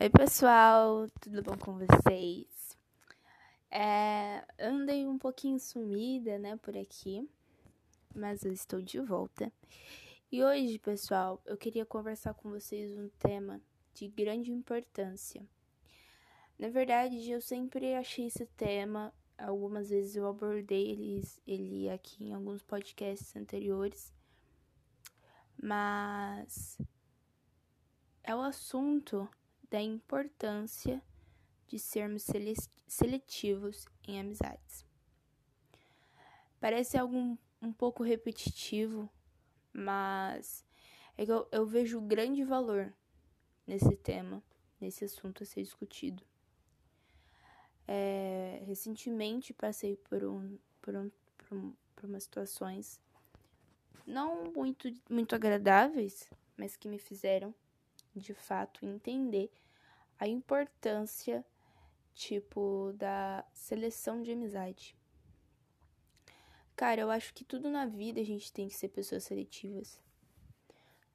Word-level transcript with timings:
Oi, 0.00 0.08
pessoal, 0.10 1.08
tudo 1.20 1.42
bom 1.42 1.58
com 1.58 1.76
vocês? 1.76 2.78
É, 3.68 4.44
andei 4.60 5.04
um 5.04 5.18
pouquinho 5.18 5.58
sumida, 5.58 6.38
né, 6.38 6.56
por 6.56 6.76
aqui, 6.76 7.28
mas 8.14 8.44
eu 8.44 8.52
estou 8.52 8.80
de 8.80 9.00
volta. 9.00 9.52
E 10.30 10.40
hoje, 10.44 10.78
pessoal, 10.78 11.42
eu 11.44 11.56
queria 11.56 11.84
conversar 11.84 12.32
com 12.34 12.48
vocês 12.48 12.96
um 12.96 13.08
tema 13.18 13.60
de 13.92 14.06
grande 14.06 14.52
importância. 14.52 15.44
Na 16.56 16.68
verdade, 16.68 17.28
eu 17.32 17.40
sempre 17.40 17.92
achei 17.96 18.26
esse 18.26 18.46
tema, 18.56 19.12
algumas 19.36 19.90
vezes 19.90 20.14
eu 20.14 20.28
abordei 20.28 20.92
ele, 20.92 21.28
ele 21.44 21.90
aqui 21.90 22.26
em 22.26 22.34
alguns 22.34 22.62
podcasts 22.62 23.34
anteriores, 23.34 24.14
mas 25.60 26.78
é 28.22 28.32
o 28.32 28.40
assunto 28.40 29.28
da 29.70 29.80
importância 29.80 31.02
de 31.66 31.78
sermos 31.78 32.26
seletivos 32.86 33.86
em 34.06 34.18
amizades. 34.18 34.86
Parece 36.60 36.96
algo 36.96 37.38
um 37.60 37.72
pouco 37.72 38.02
repetitivo, 38.02 39.08
mas 39.72 40.64
é 41.16 41.24
que 41.24 41.32
eu, 41.32 41.46
eu 41.52 41.66
vejo 41.66 42.00
grande 42.00 42.42
valor 42.42 42.92
nesse 43.66 43.96
tema, 43.96 44.42
nesse 44.80 45.04
assunto 45.04 45.42
a 45.42 45.46
ser 45.46 45.62
discutido. 45.62 46.22
É, 47.86 48.62
recentemente 48.66 49.52
passei 49.52 49.96
por, 49.96 50.24
um, 50.24 50.58
por, 50.80 50.94
um, 50.94 51.10
por, 51.36 51.56
um, 51.56 51.74
por 51.94 52.04
umas 52.06 52.24
situações 52.24 53.00
não 54.06 54.44
muito, 54.52 54.90
muito 55.08 55.34
agradáveis, 55.34 56.30
mas 56.56 56.76
que 56.76 56.88
me 56.88 56.98
fizeram 56.98 57.54
de 58.18 58.34
fato 58.34 58.84
entender 58.84 59.50
a 60.18 60.26
importância 60.26 61.44
tipo 62.14 62.92
da 62.96 63.44
seleção 63.54 64.22
de 64.22 64.32
amizade. 64.32 64.96
Cara, 66.74 67.00
eu 67.00 67.10
acho 67.10 67.32
que 67.32 67.44
tudo 67.44 67.70
na 67.70 67.86
vida 67.86 68.20
a 68.20 68.24
gente 68.24 68.52
tem 68.52 68.68
que 68.68 68.74
ser 68.74 68.88
pessoas 68.88 69.24
seletivas. 69.24 70.00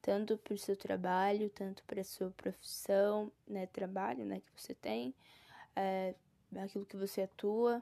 Tanto 0.02 0.38
para 0.38 0.54
o 0.54 0.58
seu 0.58 0.76
trabalho, 0.76 1.50
tanto 1.50 1.84
para 1.84 2.02
a 2.02 2.06
sua 2.06 2.32
profissão, 2.32 3.32
né, 3.48 3.66
trabalho, 3.68 4.26
né, 4.26 4.42
que 4.42 4.62
você 4.62 4.74
tem, 4.74 5.14
é, 5.76 6.16
aquilo 6.62 6.86
que 6.86 6.98
você 6.98 7.22
atua, 7.24 7.82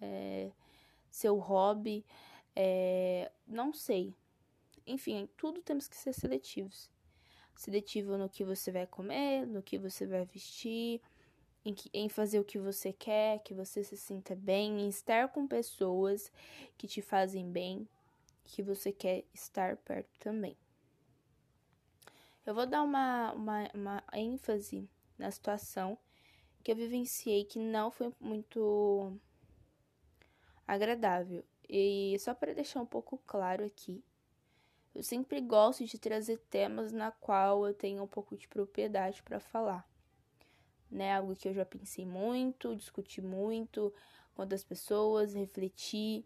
é, 0.00 0.50
seu 1.10 1.38
hobby, 1.38 2.04
é, 2.54 3.30
não 3.46 3.72
sei. 3.72 4.14
Enfim, 4.86 5.28
tudo 5.36 5.62
temos 5.62 5.86
que 5.88 5.96
ser 5.96 6.12
seletivos 6.12 6.90
seletivo 7.56 8.16
no 8.16 8.28
que 8.28 8.44
você 8.44 8.70
vai 8.70 8.86
comer, 8.86 9.46
no 9.46 9.62
que 9.62 9.78
você 9.78 10.06
vai 10.06 10.24
vestir, 10.24 11.00
em, 11.64 11.74
que, 11.74 11.90
em 11.92 12.08
fazer 12.08 12.38
o 12.38 12.44
que 12.44 12.58
você 12.58 12.92
quer, 12.92 13.40
que 13.40 13.54
você 13.54 13.82
se 13.82 13.96
sinta 13.96 14.36
bem, 14.36 14.80
em 14.80 14.88
estar 14.88 15.28
com 15.28 15.46
pessoas 15.46 16.30
que 16.76 16.86
te 16.86 17.02
fazem 17.02 17.50
bem, 17.50 17.88
que 18.44 18.62
você 18.62 18.92
quer 18.92 19.24
estar 19.34 19.76
perto 19.78 20.18
também. 20.20 20.56
Eu 22.44 22.54
vou 22.54 22.66
dar 22.66 22.82
uma, 22.82 23.32
uma, 23.32 23.70
uma 23.74 24.04
ênfase 24.12 24.88
na 25.18 25.30
situação 25.30 25.98
que 26.62 26.70
eu 26.70 26.76
vivenciei 26.76 27.44
que 27.44 27.58
não 27.58 27.90
foi 27.90 28.12
muito 28.20 29.12
agradável. 30.66 31.44
E 31.68 32.16
só 32.20 32.34
para 32.34 32.54
deixar 32.54 32.80
um 32.80 32.86
pouco 32.86 33.20
claro 33.26 33.64
aqui, 33.64 34.04
eu 34.96 35.02
sempre 35.02 35.42
gosto 35.42 35.84
de 35.84 35.98
trazer 35.98 36.38
temas 36.48 36.90
na 36.90 37.10
qual 37.10 37.66
eu 37.66 37.74
tenho 37.74 38.02
um 38.02 38.06
pouco 38.06 38.34
de 38.34 38.48
propriedade 38.48 39.22
para 39.22 39.38
falar. 39.38 39.86
Né? 40.90 41.14
Algo 41.14 41.36
que 41.36 41.46
eu 41.46 41.52
já 41.52 41.66
pensei 41.66 42.06
muito, 42.06 42.74
discuti 42.74 43.20
muito 43.20 43.92
com 44.34 44.40
outras 44.40 44.64
pessoas, 44.64 45.34
refleti, 45.34 46.24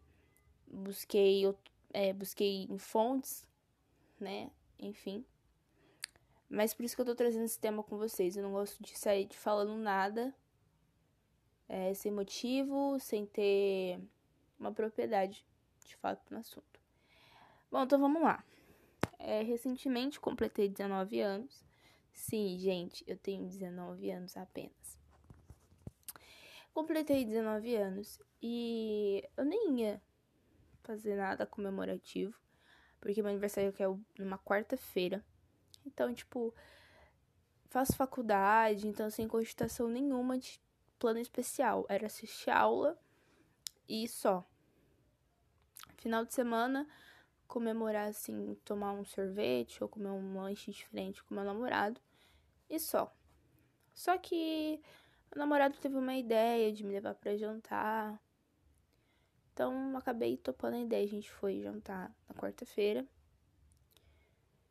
busquei, 0.68 1.42
é, 1.92 2.12
busquei 2.12 2.68
em 2.70 2.78
fontes, 2.78 3.44
né? 4.20 4.52
Enfim. 4.78 5.24
Mas 6.48 6.72
por 6.72 6.84
isso 6.84 6.94
que 6.94 7.02
eu 7.02 7.06
tô 7.06 7.14
trazendo 7.16 7.44
esse 7.44 7.58
tema 7.58 7.82
com 7.82 7.98
vocês. 7.98 8.36
Eu 8.36 8.44
não 8.44 8.52
gosto 8.52 8.80
de 8.80 8.96
sair 8.96 9.26
de 9.26 9.36
falando 9.36 9.74
nada 9.76 10.32
é, 11.68 11.92
sem 11.92 12.12
motivo, 12.12 13.00
sem 13.00 13.26
ter 13.26 14.00
uma 14.60 14.70
propriedade 14.70 15.44
de 15.84 15.96
fato 15.96 16.22
no 16.30 16.38
assunto. 16.38 16.80
Bom, 17.68 17.82
então 17.82 17.98
vamos 17.98 18.22
lá. 18.22 18.44
É, 19.22 19.42
recentemente 19.42 20.18
completei 20.18 20.68
19 20.68 21.20
anos. 21.20 21.64
Sim, 22.12 22.58
gente, 22.58 23.04
eu 23.06 23.16
tenho 23.16 23.46
19 23.46 24.10
anos 24.10 24.36
apenas. 24.36 24.98
Completei 26.72 27.24
19 27.24 27.76
anos 27.76 28.20
e 28.42 29.22
eu 29.36 29.44
nem 29.44 29.80
ia 29.80 30.02
fazer 30.82 31.16
nada 31.16 31.46
comemorativo, 31.46 32.34
porque 33.00 33.20
meu 33.22 33.30
aniversário 33.30 33.74
é 33.78 34.22
numa 34.22 34.38
quarta-feira. 34.38 35.24
Então, 35.84 36.14
tipo, 36.14 36.54
faço 37.68 37.96
faculdade, 37.96 38.88
então 38.88 39.10
sem 39.10 39.28
cogitação 39.28 39.88
nenhuma 39.88 40.38
de 40.38 40.60
plano 40.98 41.18
especial. 41.18 41.84
Era 41.88 42.06
assistir 42.06 42.50
aula 42.50 42.98
e 43.88 44.08
só. 44.08 44.46
Final 45.98 46.24
de 46.24 46.32
semana, 46.32 46.88
comemorar 47.50 48.08
assim, 48.08 48.56
tomar 48.64 48.92
um 48.92 49.04
sorvete 49.04 49.82
ou 49.82 49.88
comer 49.88 50.10
um 50.10 50.40
lanche 50.40 50.70
diferente 50.70 51.22
com 51.24 51.34
meu 51.34 51.42
namorado 51.42 52.00
e 52.68 52.78
só. 52.78 53.12
Só 53.92 54.16
que 54.16 54.80
o 55.34 55.38
namorado 55.38 55.76
teve 55.78 55.96
uma 55.96 56.14
ideia 56.14 56.72
de 56.72 56.84
me 56.84 56.94
levar 56.94 57.16
para 57.16 57.36
jantar. 57.36 58.22
Então 59.52 59.96
acabei 59.96 60.36
topando 60.36 60.74
a 60.74 60.80
ideia, 60.80 61.04
a 61.04 61.08
gente 61.08 61.28
foi 61.28 61.60
jantar 61.60 62.14
na 62.28 62.34
quarta-feira. 62.36 63.04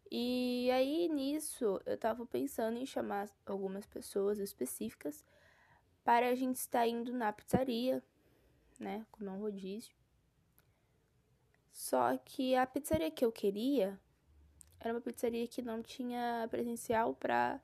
E 0.09 0.71
aí 0.71 1.09
nisso 1.09 1.81
eu 1.85 1.97
tava 1.97 2.25
pensando 2.25 2.77
em 2.77 2.85
chamar 2.85 3.29
algumas 3.45 3.85
pessoas 3.85 4.39
específicas 4.39 5.25
para 6.01 6.29
a 6.29 6.35
gente 6.35 6.55
estar 6.55 6.87
indo 6.87 7.11
na 7.11 7.33
pizzaria, 7.33 8.01
né, 8.79 9.05
comer 9.11 9.31
um 9.31 9.41
rodízio. 9.41 9.98
Só 11.79 12.17
que 12.17 12.57
a 12.57 12.67
pizzaria 12.67 13.09
que 13.09 13.23
eu 13.23 13.31
queria 13.31 13.97
era 14.81 14.93
uma 14.93 14.99
pizzaria 14.99 15.47
que 15.47 15.61
não 15.61 15.81
tinha 15.81 16.45
presencial 16.51 17.15
para 17.15 17.57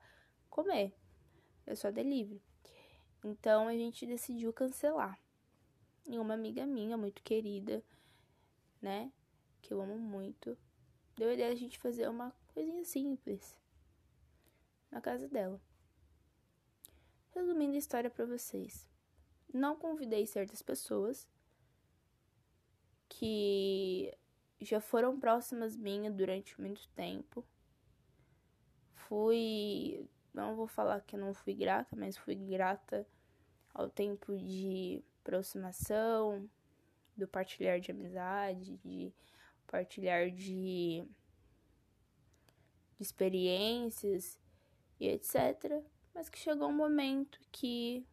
comer. 0.48 0.94
É 1.66 1.74
só 1.74 1.90
delivery. 1.90 2.42
Então 3.22 3.68
a 3.68 3.74
gente 3.74 4.06
decidiu 4.06 4.54
cancelar. 4.54 5.20
E 6.06 6.18
uma 6.18 6.32
amiga 6.32 6.64
minha, 6.64 6.96
muito 6.96 7.22
querida, 7.22 7.84
né? 8.80 9.12
Que 9.60 9.74
eu 9.74 9.82
amo 9.82 9.98
muito, 9.98 10.56
deu 11.14 11.28
a 11.28 11.34
ideia 11.34 11.50
de 11.50 11.56
a 11.56 11.60
gente 11.60 11.78
fazer 11.78 12.08
uma 12.08 12.34
coisinha 12.54 12.86
simples 12.86 13.54
na 14.90 14.98
casa 14.98 15.28
dela. 15.28 15.60
Resumindo 17.34 17.74
a 17.74 17.78
história 17.78 18.08
para 18.08 18.24
vocês. 18.24 18.88
Não 19.52 19.76
convidei 19.76 20.26
certas 20.26 20.62
pessoas 20.62 21.28
que 23.08 24.12
já 24.60 24.80
foram 24.80 25.18
próximas 25.18 25.76
minhas 25.76 26.14
durante 26.14 26.60
muito 26.60 26.88
tempo. 26.90 27.44
Fui, 28.94 30.08
não 30.32 30.56
vou 30.56 30.66
falar 30.66 31.00
que 31.02 31.16
não 31.16 31.32
fui 31.34 31.54
grata, 31.54 31.94
mas 31.96 32.16
fui 32.16 32.34
grata 32.34 33.06
ao 33.72 33.88
tempo 33.88 34.36
de 34.36 35.02
aproximação, 35.20 36.48
do 37.16 37.26
partilhar 37.26 37.80
de 37.80 37.90
amizade, 37.90 38.76
de 38.78 39.12
partilhar 39.66 40.30
de, 40.30 41.04
de 42.96 43.02
experiências 43.02 44.38
e 44.98 45.08
etc. 45.08 45.82
Mas 46.14 46.28
que 46.28 46.38
chegou 46.38 46.68
um 46.68 46.76
momento 46.76 47.40
que 47.52 48.06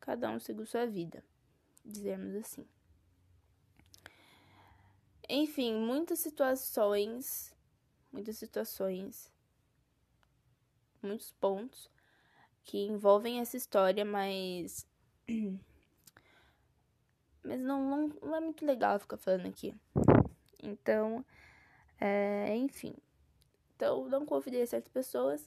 cada 0.00 0.30
um 0.30 0.38
seguiu 0.38 0.66
sua 0.66 0.86
vida, 0.86 1.24
dizermos 1.84 2.34
assim. 2.36 2.66
Enfim, 5.28 5.74
muitas 5.74 6.18
situações, 6.18 7.54
muitas 8.12 8.36
situações, 8.36 9.32
muitos 11.02 11.32
pontos 11.32 11.90
que 12.64 12.78
envolvem 12.78 13.40
essa 13.40 13.56
história, 13.56 14.04
mas. 14.04 14.86
Mas 17.46 17.60
não, 17.60 17.84
não, 17.90 18.08
não 18.22 18.36
é 18.36 18.40
muito 18.40 18.64
legal 18.64 18.98
ficar 18.98 19.18
falando 19.18 19.46
aqui. 19.46 19.74
Então, 20.62 21.22
é, 22.00 22.56
enfim. 22.56 22.96
Então, 23.76 24.08
não 24.08 24.24
convidei 24.24 24.66
certas 24.66 24.90
pessoas 24.90 25.46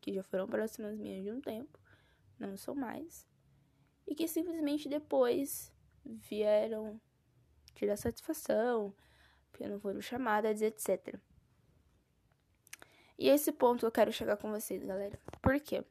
que 0.00 0.14
já 0.14 0.22
foram 0.22 0.46
próximas 0.46 0.96
minhas 0.96 1.22
de 1.22 1.30
um 1.30 1.42
tempo, 1.42 1.78
não 2.38 2.56
são 2.56 2.74
mais, 2.74 3.26
e 4.06 4.14
que 4.14 4.26
simplesmente 4.26 4.88
depois 4.88 5.70
vieram 6.04 6.98
tirar 7.74 7.96
satisfação, 7.96 8.94
porque 9.50 9.66
não 9.66 9.78
foram 9.80 10.00
chamadas, 10.00 10.62
etc. 10.62 11.18
E 13.18 13.28
esse 13.28 13.52
ponto 13.52 13.86
eu 13.86 13.92
quero 13.92 14.12
chegar 14.12 14.36
com 14.36 14.50
vocês, 14.50 14.82
galera. 14.82 15.18
Por 15.40 15.60
quê? 15.60 15.84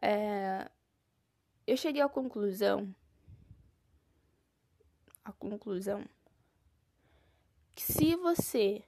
É, 0.00 0.70
eu 1.66 1.76
cheguei 1.76 2.02
à 2.02 2.08
conclusão. 2.08 2.94
A 5.24 5.32
conclusão. 5.32 6.04
Que 7.74 7.82
se 7.82 8.16
você 8.16 8.84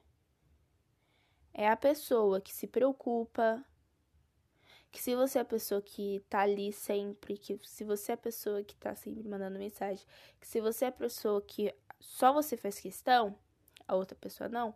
é 1.52 1.69
a 1.69 1.76
pessoa 1.76 2.40
que 2.40 2.52
se 2.52 2.67
preocupa, 2.67 3.64
que 4.90 5.02
se 5.02 5.14
você 5.17 5.38
é 5.38 5.43
a 5.43 5.44
pessoa 5.44 5.82
que 5.82 6.25
tá 6.29 6.40
ali 6.40 6.73
sempre, 6.73 7.37
que 7.38 7.58
se 7.64 7.85
você 7.85 8.12
é 8.12 8.14
a 8.14 8.19
pessoa 8.19 8.62
que 8.62 8.76
tá 8.76 8.94
sempre 8.94 9.26
mandando 9.26 9.58
mensagem, 9.58 10.06
que 10.40 10.47
se 10.47 10.61
você 10.61 10.85
é 10.85 10.88
a 10.88 10.93
pessoa 10.93 11.43
que 11.43 11.75
só 12.04 12.32
você 12.32 12.56
faz 12.56 12.78
questão, 12.78 13.36
a 13.88 13.94
outra 13.96 14.16
pessoa 14.16 14.48
não, 14.48 14.74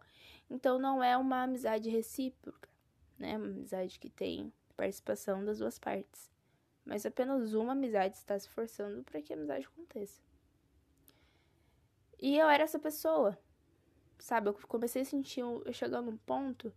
então 0.51 0.79
não 0.79 1.05
é 1.05 1.17
uma 1.17 1.43
amizade 1.43 1.91
recíproca, 1.91 2.69
né? 3.19 3.37
Uma 3.37 3.47
amizade 3.47 3.99
que 3.99 4.09
tem 4.09 4.53
participação 4.77 5.45
das 5.45 5.59
duas 5.59 5.79
partes. 5.79 6.31
Mas 6.85 7.05
apenas 7.05 7.53
uma 7.53 7.73
amizade 7.73 8.17
está 8.17 8.39
se 8.39 8.47
esforçando 8.47 9.05
para 9.05 9.21
que 9.21 9.33
a 9.33 9.37
amizade 9.37 9.67
aconteça. 9.67 10.23
E 12.19 12.37
eu 12.37 12.49
era 12.49 12.65
essa 12.65 12.79
pessoa. 12.79 13.39
Sabe, 14.19 14.49
eu 14.49 14.55
comecei 14.67 15.03
a 15.03 15.05
sentir, 15.05 15.41
eu 15.41 15.73
chegando 15.73 16.11
num 16.11 16.17
ponto 16.17 16.73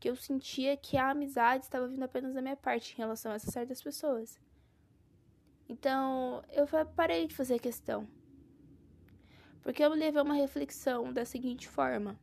que 0.00 0.10
eu 0.10 0.16
sentia 0.16 0.76
que 0.76 0.96
a 0.96 1.10
amizade 1.10 1.64
estava 1.64 1.86
vindo 1.86 2.02
apenas 2.02 2.34
da 2.34 2.42
minha 2.42 2.56
parte 2.56 2.92
em 2.92 2.98
relação 2.98 3.30
a 3.30 3.36
essas 3.36 3.52
certas 3.52 3.80
pessoas. 3.80 4.38
Então, 5.68 6.42
eu 6.50 6.66
parei 6.96 7.26
de 7.28 7.34
fazer 7.34 7.60
questão. 7.60 8.06
Porque 9.62 9.82
eu 9.82 9.90
levei 9.90 10.20
uma 10.20 10.34
reflexão 10.34 11.12
da 11.12 11.24
seguinte 11.24 11.68
forma: 11.68 12.18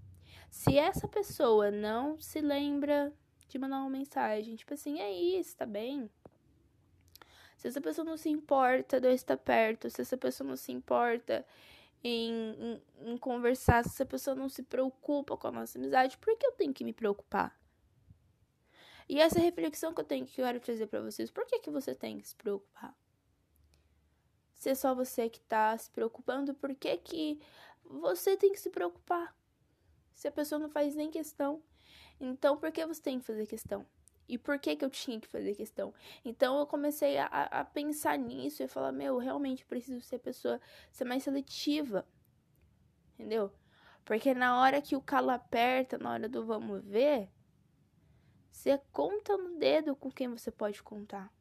se 0.50 0.77
essa 0.77 1.07
pessoa 1.07 1.71
não 1.71 2.19
se 2.19 2.41
lembra 2.41 3.13
de 3.47 3.57
mandar 3.57 3.80
uma 3.80 3.89
mensagem, 3.89 4.56
tipo 4.56 4.74
assim, 4.74 5.00
é 5.00 5.12
isso, 5.12 5.56
tá 5.56 5.65
bem? 5.65 6.09
Se 7.57 7.68
essa 7.68 7.81
pessoa 7.81 8.06
não 8.06 8.15
se 8.15 8.30
importa 8.30 9.01
de 9.01 9.07
eu 9.07 9.12
estar 9.12 9.38
perto, 9.38 9.89
se 9.89 10.01
essa 10.01 10.15
pessoa 10.15 10.47
não 10.47 10.56
se 10.56 10.71
importa 10.71 11.45
em, 12.03 12.31
em, 13.01 13.12
em, 13.12 13.18
conversar, 13.18 13.83
se 13.83 13.89
essa 13.89 14.06
pessoa 14.06 14.36
não 14.36 14.47
se 14.47 14.63
preocupa 14.63 15.36
com 15.36 15.47
a 15.47 15.51
nossa 15.51 15.77
amizade, 15.77 16.18
por 16.18 16.38
que 16.38 16.45
eu 16.45 16.53
tenho 16.53 16.74
que 16.74 16.83
me 16.83 16.94
preocupar? 16.94 17.57
E 19.09 19.19
essa 19.19 19.39
reflexão 19.39 19.94
que 19.94 20.00
eu 20.00 20.06
tenho 20.06 20.25
que 20.25 20.39
eu 20.39 20.45
quero 20.45 20.59
trazer 20.59 20.88
para 20.88 21.01
vocês, 21.01 21.31
por 21.31 21.45
que, 21.45 21.59
que 21.59 21.71
você 21.71 21.95
tem 21.95 22.19
que 22.19 22.27
se 22.27 22.36
preocupar? 22.36 22.95
Se 24.59 24.69
é 24.69 24.75
só 24.75 24.94
você 24.94 25.29
que 25.29 25.39
tá 25.39 25.75
se 25.77 25.89
preocupando, 25.89 26.53
por 26.53 26.75
que, 26.75 26.97
que 26.97 27.39
você 27.81 28.35
tem 28.35 28.51
que 28.51 28.59
se 28.59 28.69
preocupar? 28.69 29.33
Se 30.13 30.27
a 30.27 30.31
pessoa 30.33 30.59
não 30.59 30.69
faz 30.69 30.94
nem 30.95 31.09
questão, 31.09 31.63
então 32.19 32.57
por 32.57 32.69
que 32.69 32.85
você 32.85 33.01
tem 33.01 33.21
que 33.21 33.25
fazer 33.25 33.47
questão? 33.47 33.85
E 34.27 34.38
por 34.38 34.59
que, 34.59 34.75
que 34.75 34.83
eu 34.83 34.89
tinha 34.89 35.17
que 35.17 35.29
fazer 35.29 35.56
questão? 35.56 35.94
Então 36.25 36.59
eu 36.59 36.67
comecei 36.67 37.17
a, 37.17 37.25
a 37.25 37.63
pensar 37.63 38.17
nisso 38.17 38.61
e 38.61 38.67
falar, 38.67 38.91
meu, 38.91 39.17
realmente 39.17 39.65
preciso 39.65 40.01
ser 40.01 40.19
pessoa, 40.19 40.59
ser 40.91 41.05
mais 41.05 41.23
seletiva. 41.23 42.05
Entendeu? 43.13 43.53
Porque 44.03 44.33
na 44.33 44.59
hora 44.59 44.81
que 44.81 44.94
o 44.94 45.01
calo 45.01 45.29
aperta, 45.29 45.97
na 45.97 46.12
hora 46.12 46.27
do 46.27 46.45
vamos 46.45 46.83
ver, 46.83 47.29
você 48.51 48.77
conta 48.91 49.38
no 49.38 49.57
dedo 49.57 49.95
com 49.95 50.12
quem 50.12 50.27
você 50.27 50.51
pode 50.51 50.83
contar. 50.83 51.31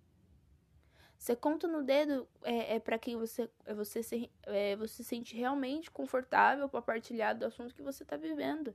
Você 1.19 1.35
conta 1.35 1.67
no 1.67 1.83
dedo 1.83 2.29
é, 2.43 2.77
é 2.77 2.81
para 2.81 2.99
quem 2.99 3.17
você 3.17 3.51
é, 3.67 3.75
você 3.75 4.03
se, 4.03 4.31
é, 4.45 4.77
você 4.77 5.03
se 5.03 5.05
sente 5.05 5.37
realmente 5.37 5.91
confortável 5.91 6.69
para 6.69 6.81
partilhar 6.81 7.37
do 7.37 7.45
assunto 7.45 7.75
que 7.75 7.83
você 7.83 8.05
está 8.05 8.17
vivendo 8.17 8.75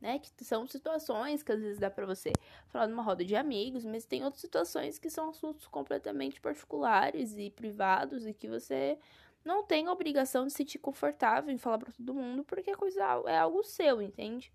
né? 0.00 0.18
Que 0.18 0.44
são 0.44 0.66
situações 0.66 1.42
que 1.42 1.52
às 1.52 1.60
vezes 1.60 1.78
dá 1.78 1.90
para 1.90 2.06
você 2.06 2.32
falar 2.68 2.86
numa 2.86 3.02
roda 3.02 3.24
de 3.24 3.34
amigos, 3.34 3.84
mas 3.84 4.04
tem 4.04 4.24
outras 4.24 4.40
situações 4.40 4.98
que 4.98 5.10
são 5.10 5.30
assuntos 5.30 5.66
completamente 5.66 6.40
particulares 6.40 7.36
e 7.36 7.50
privados 7.50 8.26
e 8.26 8.34
que 8.34 8.48
você 8.48 8.98
não 9.44 9.64
tem 9.64 9.86
a 9.86 9.92
obrigação 9.92 10.44
de 10.44 10.52
se 10.52 10.58
sentir 10.58 10.78
confortável 10.78 11.52
em 11.52 11.58
falar 11.58 11.78
para 11.78 11.92
todo 11.92 12.14
mundo, 12.14 12.44
porque 12.44 12.70
a 12.70 12.76
coisa 12.76 13.00
é 13.26 13.38
algo 13.38 13.62
seu, 13.62 14.02
entende? 14.02 14.52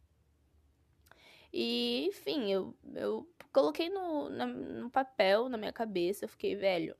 E, 1.54 2.06
enfim, 2.08 2.52
eu, 2.52 2.76
eu 2.94 3.28
coloquei 3.52 3.90
no, 3.90 4.30
na, 4.30 4.46
no 4.46 4.90
papel, 4.90 5.50
na 5.50 5.58
minha 5.58 5.74
cabeça, 5.74 6.26
eu 6.26 6.30
fiquei, 6.30 6.56
velho, 6.56 6.96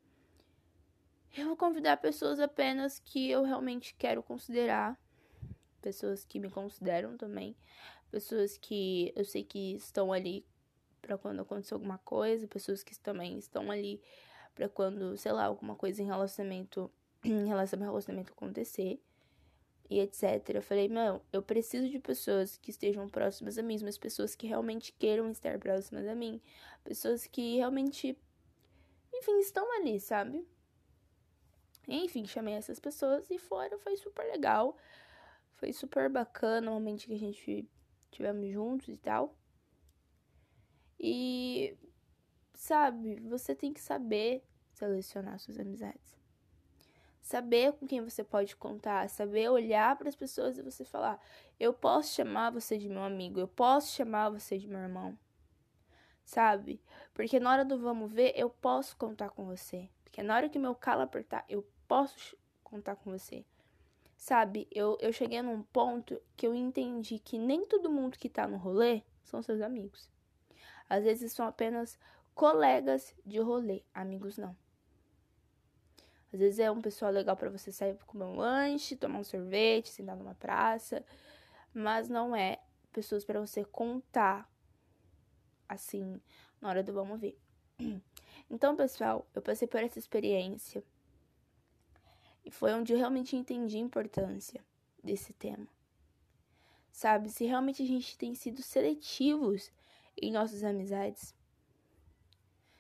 eu 1.38 1.46
vou 1.46 1.56
convidar 1.56 1.98
pessoas 1.98 2.40
apenas 2.40 3.00
que 3.00 3.30
eu 3.30 3.44
realmente 3.44 3.96
quero 3.98 4.22
considerar, 4.22 5.00
pessoas 5.82 6.26
que 6.26 6.40
me 6.40 6.50
consideram 6.50 7.18
também, 7.18 7.56
pessoas 8.12 8.58
que 8.58 9.14
eu 9.16 9.24
sei 9.24 9.44
que 9.44 9.76
estão 9.76 10.12
ali 10.12 10.46
para 11.02 11.18
quando 11.18 11.42
acontecer 11.42 11.74
alguma 11.74 11.98
coisa, 12.00 12.48
pessoas 12.48 12.84
que 12.84 12.98
também 13.00 13.38
estão 13.38 13.72
ali 13.72 14.02
para 14.54 14.70
quando, 14.70 15.18
sei 15.18 15.32
lá, 15.32 15.46
alguma 15.46 15.76
coisa 15.76 16.02
em 16.02 16.06
relacionamento 16.06 16.92
em 17.24 17.48
relação 17.48 17.80
ao 17.80 17.86
relacionamento 17.86 18.34
acontecer 18.34 19.02
e 19.90 20.00
etc. 20.00 20.50
Eu 20.56 20.62
falei, 20.62 20.88
meu, 20.88 21.22
eu 21.34 21.42
preciso 21.42 21.90
de 21.90 22.00
pessoas 22.00 22.58
que 22.58 22.72
estejam 22.72 23.08
próximas 23.10 23.58
a 23.58 23.64
mim, 23.64 23.78
mas 23.82 23.98
pessoas 23.98 24.36
que 24.36 24.48
realmente 24.48 24.94
queiram 24.94 25.30
estar 25.30 25.58
próximas 25.60 26.08
a 26.08 26.16
mim, 26.16 26.42
pessoas 26.84 27.26
que 27.26 27.58
realmente, 27.58 28.18
enfim, 29.14 29.40
estão 29.40 29.66
ali, 29.78 30.00
sabe? 30.00 30.46
Enfim, 31.88 32.26
chamei 32.26 32.54
essas 32.54 32.80
pessoas 32.80 33.30
e 33.30 33.38
foram, 33.38 33.80
foi 33.80 33.98
super 33.98 34.26
legal. 34.26 34.78
Foi 35.56 35.74
super 35.74 36.10
bacana 36.10 36.72
o 36.72 36.74
momento 36.74 37.06
que 37.06 37.14
a 37.14 37.20
gente 37.20 37.70
tivemos 38.10 38.50
juntos 38.52 38.88
e 38.90 38.98
tal. 38.98 39.36
E 41.00 41.78
sabe, 42.54 43.20
você 43.22 43.56
tem 43.56 43.74
que 43.74 43.82
saber 43.82 44.44
selecionar 44.74 45.40
suas 45.40 45.60
amizades. 45.60 46.20
Saber 47.22 47.74
com 47.74 47.88
quem 47.88 48.02
você 48.02 48.24
pode 48.24 48.56
contar, 48.56 49.08
saber 49.10 49.50
olhar 49.50 49.96
para 49.96 50.10
as 50.10 50.16
pessoas 50.16 50.58
e 50.58 50.62
você 50.62 50.84
falar: 50.84 51.20
eu 51.60 51.74
posso 51.74 52.14
chamar 52.14 52.52
você 52.52 52.78
de 52.78 52.90
meu 52.90 53.04
amigo, 53.04 53.40
eu 53.40 53.48
posso 53.48 53.94
chamar 53.94 54.30
você 54.30 54.58
de 54.58 54.68
meu 54.68 54.80
irmão. 54.80 55.18
Sabe? 56.26 56.82
Porque 57.14 57.40
na 57.40 57.52
hora 57.52 57.66
do 57.66 57.78
vamos 57.78 58.12
ver, 58.12 58.34
eu 58.36 58.50
posso 58.50 58.98
contar 58.98 59.30
com 59.30 59.46
você. 59.46 59.90
Porque 60.12 60.22
na 60.22 60.36
hora 60.36 60.50
que 60.50 60.60
meu 60.60 60.76
calo 60.76 61.04
apertar, 61.04 61.46
eu 61.48 61.66
posso 61.88 62.38
contar 62.62 62.98
com 62.98 63.18
você. 63.18 63.46
Sabe, 64.18 64.68
eu, 64.70 64.98
eu 65.00 65.14
cheguei 65.14 65.42
num 65.42 65.64
ponto 65.64 66.22
que 66.36 66.46
eu 66.46 66.54
entendi 66.54 67.18
que 67.18 67.40
nem 67.40 67.66
todo 67.66 67.90
mundo 67.90 68.20
que 68.20 68.28
tá 68.28 68.46
no 68.46 68.58
rolê 68.58 69.04
são 69.24 69.42
seus 69.42 69.62
amigos. 69.62 70.12
Às 70.90 71.06
vezes 71.06 71.32
são 71.32 71.48
apenas 71.48 71.98
colegas 72.36 73.16
de 73.26 73.40
rolê, 73.40 73.84
amigos 73.94 74.38
não. 74.38 74.56
Às 76.34 76.40
vezes 76.40 76.60
é 76.60 76.70
um 76.70 76.82
pessoal 76.82 77.10
legal 77.10 77.38
para 77.38 77.50
você 77.50 77.72
sair 77.72 77.98
comer 78.06 78.26
um 78.26 78.36
lanche, 78.36 78.98
tomar 78.98 79.20
um 79.20 79.24
sorvete, 79.24 79.90
sentar 79.90 80.18
numa 80.18 80.36
praça, 80.36 81.06
mas 81.74 82.10
não 82.10 82.36
é 82.36 82.60
pessoas 82.92 83.24
para 83.24 83.40
você 83.40 83.64
contar 83.64 84.50
assim 85.70 86.22
na 86.60 86.68
hora 86.68 86.84
do 86.84 86.92
vamos 86.94 87.20
ver. 87.20 87.40
Então, 88.54 88.76
pessoal, 88.76 89.26
eu 89.34 89.42
passei 89.42 89.66
por 89.66 89.82
essa 89.82 89.98
experiência 89.98 90.84
e 92.44 92.52
foi 92.52 92.74
onde 92.74 92.92
eu 92.92 92.98
realmente 92.98 93.34
entendi 93.34 93.78
a 93.78 93.80
importância 93.80 94.62
desse 95.02 95.32
tema. 95.32 95.66
Sabe, 96.92 97.30
se 97.30 97.46
realmente 97.46 97.82
a 97.82 97.86
gente 97.86 98.18
tem 98.18 98.36
sido 98.36 98.62
seletivos 98.62 99.72
em 100.22 100.34
nossas 100.34 100.66
amizades, 100.66 101.34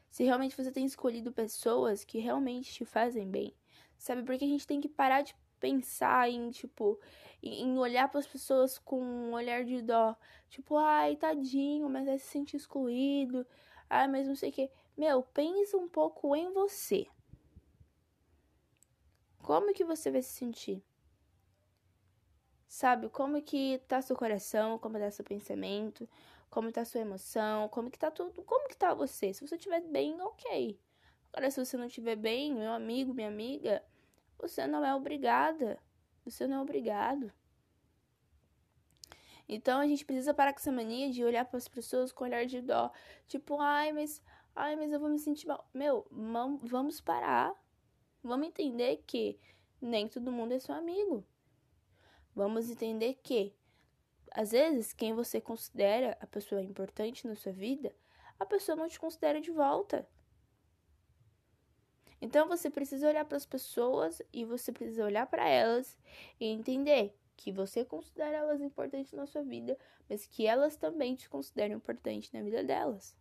se 0.09 0.25
realmente 0.25 0.57
você 0.57 0.73
tem 0.73 0.85
escolhido 0.85 1.31
pessoas 1.31 2.03
que 2.03 2.19
realmente 2.19 2.73
te 2.73 2.83
fazem 2.83 3.31
bem, 3.31 3.55
sabe? 3.97 4.23
Porque 4.23 4.43
a 4.43 4.49
gente 4.49 4.67
tem 4.67 4.81
que 4.81 4.89
parar 4.89 5.21
de 5.21 5.33
pensar 5.57 6.29
em, 6.29 6.51
tipo, 6.51 6.99
em 7.41 7.77
olhar 7.77 8.09
para 8.09 8.19
as 8.19 8.27
pessoas 8.27 8.77
com 8.77 9.01
um 9.01 9.31
olhar 9.31 9.63
de 9.63 9.81
dó. 9.81 10.17
Tipo, 10.49 10.75
ai, 10.75 11.15
tadinho, 11.15 11.89
mas 11.89 12.07
vai 12.07 12.17
se 12.17 12.27
sentir 12.27 12.57
excluído. 12.57 13.47
Ai, 13.89 14.09
mas 14.09 14.27
não 14.27 14.35
sei 14.35 14.49
o 14.49 14.53
que. 14.53 14.69
Meu, 14.97 15.23
pensa 15.23 15.77
um 15.77 15.87
pouco 15.87 16.35
em 16.35 16.51
você. 16.51 17.07
Como 19.41 19.73
que 19.73 19.83
você 19.83 20.11
vai 20.11 20.21
se 20.21 20.33
sentir? 20.33 20.83
Sabe, 22.67 23.09
como 23.09 23.41
que 23.41 23.79
tá 23.87 24.01
seu 24.01 24.15
coração, 24.15 24.77
como 24.79 24.97
tá 24.97 25.11
seu 25.11 25.25
pensamento, 25.25 26.07
como 26.49 26.71
tá 26.71 26.85
sua 26.85 27.01
emoção, 27.01 27.67
como 27.69 27.91
que 27.91 27.99
tá 27.99 28.09
tudo, 28.09 28.43
como 28.43 28.69
que 28.69 28.77
tá 28.77 28.93
você? 28.93 29.33
Se 29.33 29.45
você 29.45 29.55
estiver 29.55 29.81
bem, 29.81 30.21
ok. 30.21 30.79
Agora, 31.33 31.49
se 31.49 31.63
você 31.63 31.77
não 31.77 31.85
estiver 31.85 32.15
bem, 32.15 32.53
meu 32.53 32.71
amigo, 32.71 33.13
minha 33.13 33.27
amiga, 33.27 33.83
você 34.37 34.67
não 34.67 34.85
é 34.85 34.93
obrigada. 34.93 35.79
Você 36.25 36.45
não 36.45 36.57
é 36.57 36.61
obrigado. 36.61 37.31
Então 39.47 39.79
a 39.79 39.87
gente 39.87 40.05
precisa 40.05 40.33
parar 40.33 40.53
com 40.53 40.59
essa 40.59 40.71
mania 40.71 41.09
de 41.09 41.23
olhar 41.23 41.45
para 41.45 41.57
as 41.57 41.67
pessoas 41.67 42.11
com 42.11 42.23
olhar 42.23 42.45
de 42.45 42.61
dó. 42.61 42.91
Tipo, 43.27 43.59
ai, 43.59 43.91
mas, 43.91 44.21
ai, 44.55 44.75
mas 44.75 44.91
eu 44.91 44.99
vou 44.99 45.09
me 45.09 45.19
sentir 45.19 45.47
mal. 45.47 45.67
Meu, 45.73 46.07
vamos 46.61 47.01
parar. 47.01 47.53
Vamos 48.23 48.47
entender 48.47 49.03
que 49.07 49.39
nem 49.81 50.07
todo 50.07 50.31
mundo 50.31 50.53
é 50.53 50.59
seu 50.59 50.75
amigo. 50.75 51.25
Vamos 52.35 52.69
entender 52.69 53.15
que 53.23 53.55
às 54.31 54.51
vezes, 54.51 54.93
quem 54.93 55.13
você 55.13 55.41
considera 55.41 56.17
a 56.21 56.25
pessoa 56.25 56.61
importante 56.61 57.27
na 57.27 57.35
sua 57.35 57.51
vida, 57.51 57.93
a 58.39 58.45
pessoa 58.45 58.77
não 58.77 58.87
te 58.87 58.97
considera 58.97 59.41
de 59.41 59.51
volta. 59.51 60.07
Então 62.21 62.47
você 62.47 62.69
precisa 62.69 63.09
olhar 63.09 63.25
para 63.25 63.35
as 63.35 63.45
pessoas 63.45 64.21
e 64.31 64.45
você 64.45 64.71
precisa 64.71 65.03
olhar 65.03 65.25
para 65.27 65.49
elas 65.49 65.97
e 66.39 66.45
entender 66.45 67.13
que 67.35 67.51
você 67.51 67.83
considera 67.83 68.37
elas 68.37 68.61
importantes 68.61 69.11
na 69.11 69.25
sua 69.25 69.43
vida, 69.43 69.77
mas 70.07 70.25
que 70.25 70.45
elas 70.45 70.77
também 70.77 71.15
te 71.15 71.27
consideram 71.29 71.75
importante 71.75 72.33
na 72.33 72.41
vida 72.41 72.63
delas. 72.63 73.17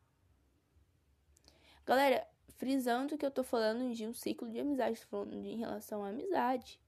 Galera, 1.86 2.26
frisando 2.56 3.16
que 3.16 3.24
eu 3.24 3.30
tô 3.30 3.42
falando 3.42 3.92
de 3.94 4.06
um 4.06 4.12
ciclo 4.12 4.50
de 4.50 4.60
amizade, 4.60 5.04
falando 5.06 5.30
de 5.30 5.48
em 5.48 5.56
relação 5.56 6.04
à 6.04 6.08
amizade. 6.08 6.80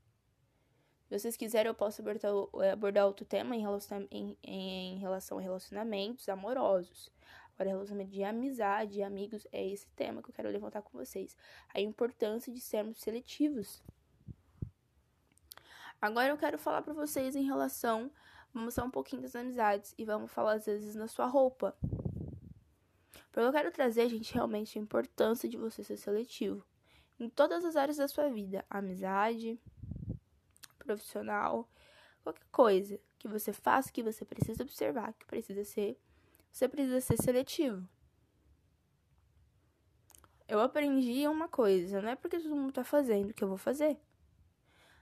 Se 1.09 1.19
vocês 1.19 1.37
quiserem, 1.37 1.69
eu 1.69 1.75
posso 1.75 2.01
abordar, 2.01 2.33
abordar 2.73 3.07
outro 3.07 3.25
tema 3.25 3.55
em 3.57 3.61
relação, 3.61 4.07
em, 4.11 4.37
em 4.43 4.99
relação 4.99 5.39
a 5.39 5.41
relacionamentos 5.41 6.29
amorosos. 6.29 7.11
Agora, 7.55 7.71
relacionamento 7.71 8.11
de 8.11 8.25
amizade, 8.25 8.93
de 8.95 9.03
amigos, 9.03 9.47
é 9.53 9.67
esse 9.67 9.87
tema 9.91 10.23
que 10.23 10.31
eu 10.31 10.35
quero 10.35 10.49
levantar 10.49 10.83
com 10.83 10.99
vocês. 10.99 11.37
A 11.75 11.81
importância 11.81 12.53
de 12.53 12.61
sermos 12.61 13.01
seletivos. 13.01 13.83
Agora 16.01 16.31
eu 16.31 16.37
quero 16.37 16.59
falar 16.59 16.83
para 16.83 16.93
vocês 16.93 17.37
em 17.37 17.45
relação, 17.45 18.11
vamos 18.53 18.75
falar 18.75 18.89
um 18.89 18.91
pouquinho 18.91 19.23
das 19.23 19.37
amizades 19.37 19.95
e 19.97 20.05
vamos 20.05 20.33
falar 20.33 20.55
às 20.55 20.67
vezes 20.67 20.97
na 20.97 21.07
sua 21.07 21.27
roupa. 21.27 21.77
Porque 23.33 23.49
eu 23.49 23.53
quero 23.53 23.73
trazer, 23.73 24.09
gente, 24.11 24.35
realmente 24.35 24.79
a 24.79 24.83
importância 24.83 25.49
de 25.49 25.57
você 25.57 25.83
ser 25.83 25.97
seletivo 25.97 26.65
em 27.19 27.29
todas 27.29 27.65
as 27.65 27.77
áreas 27.77 27.97
da 27.97 28.07
sua 28.07 28.29
vida, 28.29 28.65
amizade, 28.69 29.59
profissional, 30.79 31.69
qualquer 32.23 32.47
coisa 32.51 33.01
que 33.19 33.27
você 33.27 33.53
faça, 33.53 33.91
que 33.91 34.03
você 34.03 34.25
precisa 34.25 34.63
observar, 34.63 35.13
que 35.15 35.25
precisa 35.27 35.65
ser 35.65 35.99
você 36.51 36.69
precisa 36.69 37.01
ser 37.01 37.17
seletivo. 37.17 37.89
Eu 40.47 40.61
aprendi 40.61 41.27
uma 41.27 41.49
coisa, 41.49 42.03
não 42.03 42.11
é 42.11 42.15
porque 42.15 42.39
todo 42.39 42.55
mundo 42.55 42.73
tá 42.73 42.85
fazendo 42.85 43.33
que 43.33 43.43
eu 43.43 43.49
vou 43.49 43.57
fazer. 43.57 43.99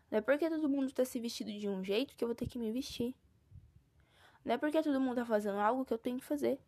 Não 0.08 0.18
é 0.18 0.20
porque 0.20 0.48
todo 0.48 0.68
mundo 0.68 0.92
tá 0.92 1.04
se 1.04 1.18
vestindo 1.18 1.50
de 1.58 1.68
um 1.68 1.82
jeito 1.82 2.14
que 2.14 2.22
eu 2.22 2.28
vou 2.28 2.36
ter 2.36 2.46
que 2.46 2.58
me 2.58 2.70
vestir. 2.70 3.16
Não 4.44 4.54
é 4.54 4.58
porque 4.58 4.80
todo 4.80 5.00
mundo 5.00 5.16
tá 5.16 5.24
fazendo 5.24 5.58
algo 5.58 5.84
que 5.84 5.92
eu 5.92 5.98
tenho 5.98 6.18
que 6.18 6.24
fazer. 6.24 6.60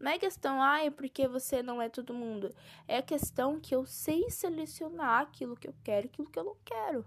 Não 0.00 0.10
é 0.10 0.18
questão, 0.18 0.62
ah, 0.62 0.82
é 0.82 0.90
porque 0.90 1.28
você 1.28 1.62
não 1.62 1.80
é 1.80 1.90
todo 1.90 2.14
mundo. 2.14 2.54
É 2.88 3.02
questão 3.02 3.60
que 3.60 3.74
eu 3.74 3.84
sei 3.84 4.30
selecionar 4.30 5.20
aquilo 5.20 5.54
que 5.54 5.68
eu 5.68 5.74
quero 5.84 6.06
e 6.06 6.08
aquilo 6.08 6.30
que 6.30 6.38
eu 6.38 6.44
não 6.44 6.56
quero. 6.64 7.04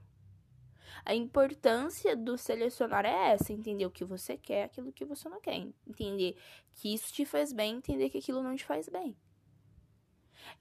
A 1.04 1.16
importância 1.16 2.16
do 2.16 2.38
selecionar 2.38 3.04
é 3.04 3.32
essa, 3.34 3.52
entender 3.52 3.86
o 3.86 3.92
que 3.92 4.06
você 4.06 4.38
quer, 4.38 4.66
aquilo 4.66 4.94
que 4.94 5.04
você 5.04 5.28
não 5.28 5.42
quer, 5.42 5.56
entender 5.88 6.38
que 6.76 6.94
isso 6.94 7.12
te 7.12 7.26
faz 7.26 7.52
bem, 7.52 7.78
entender 7.78 8.12
que 8.12 8.20
aquilo 8.20 8.44
não 8.44 8.56
te 8.56 8.64
faz 8.64 8.88
bem. 8.88 9.18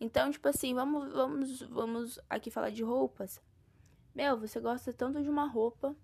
Então, 0.00 0.30
tipo 0.30 0.48
assim, 0.48 0.74
vamos, 0.74 1.12
vamos, 1.12 1.60
vamos 1.62 2.18
aqui 2.30 2.50
falar 2.50 2.70
de 2.70 2.82
roupas. 2.82 3.42
Meu, 4.14 4.38
você 4.38 4.58
gosta 4.58 4.92
tanto 4.92 5.22
de 5.22 5.28
uma 5.28 5.46
roupa, 5.46 5.94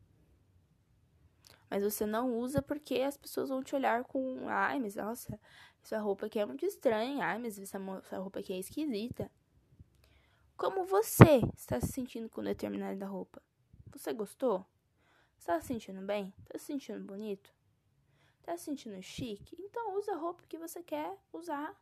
mas 1.70 1.82
você 1.82 2.06
não 2.06 2.38
usa 2.38 2.62
porque 2.62 3.00
as 3.00 3.16
pessoas 3.16 3.48
vão 3.48 3.62
te 3.62 3.74
olhar 3.74 4.04
com, 4.04 4.48
ai, 4.48 4.78
mas 4.78 4.96
nossa, 4.96 5.38
essa 5.82 5.98
roupa 5.98 6.26
aqui 6.26 6.38
é 6.38 6.44
muito 6.46 6.64
estranha, 6.66 7.24
ai, 7.24 7.38
mas 7.38 7.58
essa, 7.58 7.78
essa 7.98 8.18
roupa 8.18 8.40
aqui 8.40 8.52
é 8.52 8.58
esquisita. 8.58 9.30
Como 10.56 10.84
você 10.84 11.40
está 11.56 11.80
se 11.80 11.92
sentindo 11.92 12.28
com 12.28 12.42
determinada 12.42 13.06
roupa? 13.06 13.40
Você 13.92 14.12
gostou? 14.12 14.66
Está 15.38 15.60
se 15.60 15.68
sentindo 15.68 16.00
bem? 16.02 16.34
Está 16.40 16.58
se 16.58 16.66
sentindo 16.66 17.04
bonito? 17.04 17.54
Está 18.40 18.56
se 18.56 18.64
sentindo 18.64 19.00
chique? 19.00 19.56
Então 19.60 19.96
usa 19.96 20.12
a 20.12 20.16
roupa 20.16 20.44
que 20.48 20.58
você 20.58 20.82
quer 20.82 21.16
usar. 21.32 21.80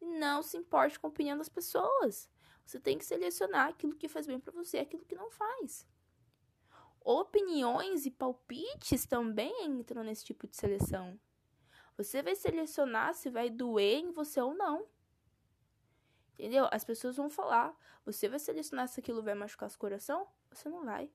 E 0.00 0.04
não 0.04 0.42
se 0.42 0.56
importe 0.56 0.98
com 0.98 1.06
a 1.06 1.10
opinião 1.10 1.38
das 1.38 1.48
pessoas. 1.48 2.28
Você 2.64 2.80
tem 2.80 2.98
que 2.98 3.04
selecionar 3.04 3.68
aquilo 3.68 3.94
que 3.94 4.08
faz 4.08 4.26
bem 4.26 4.40
para 4.40 4.52
você 4.52 4.78
aquilo 4.78 5.04
que 5.04 5.14
não 5.14 5.30
faz. 5.30 5.86
Opiniões 7.00 8.04
e 8.04 8.10
palpites 8.10 9.06
também 9.06 9.64
entram 9.64 10.02
nesse 10.02 10.24
tipo 10.24 10.46
de 10.48 10.56
seleção. 10.56 11.18
Você 11.96 12.22
vai 12.22 12.34
selecionar 12.34 13.14
se 13.14 13.30
vai 13.30 13.48
doer 13.48 13.98
em 13.98 14.12
você 14.12 14.40
ou 14.40 14.54
não. 14.54 14.86
Entendeu? 16.34 16.68
As 16.70 16.84
pessoas 16.84 17.16
vão 17.16 17.30
falar. 17.30 17.74
Você 18.04 18.28
vai 18.28 18.38
selecionar 18.38 18.88
se 18.88 19.00
aquilo 19.00 19.22
vai 19.22 19.34
machucar 19.34 19.70
seu 19.70 19.78
coração? 19.78 20.28
Você 20.50 20.68
não 20.68 20.84
vai. 20.84 21.10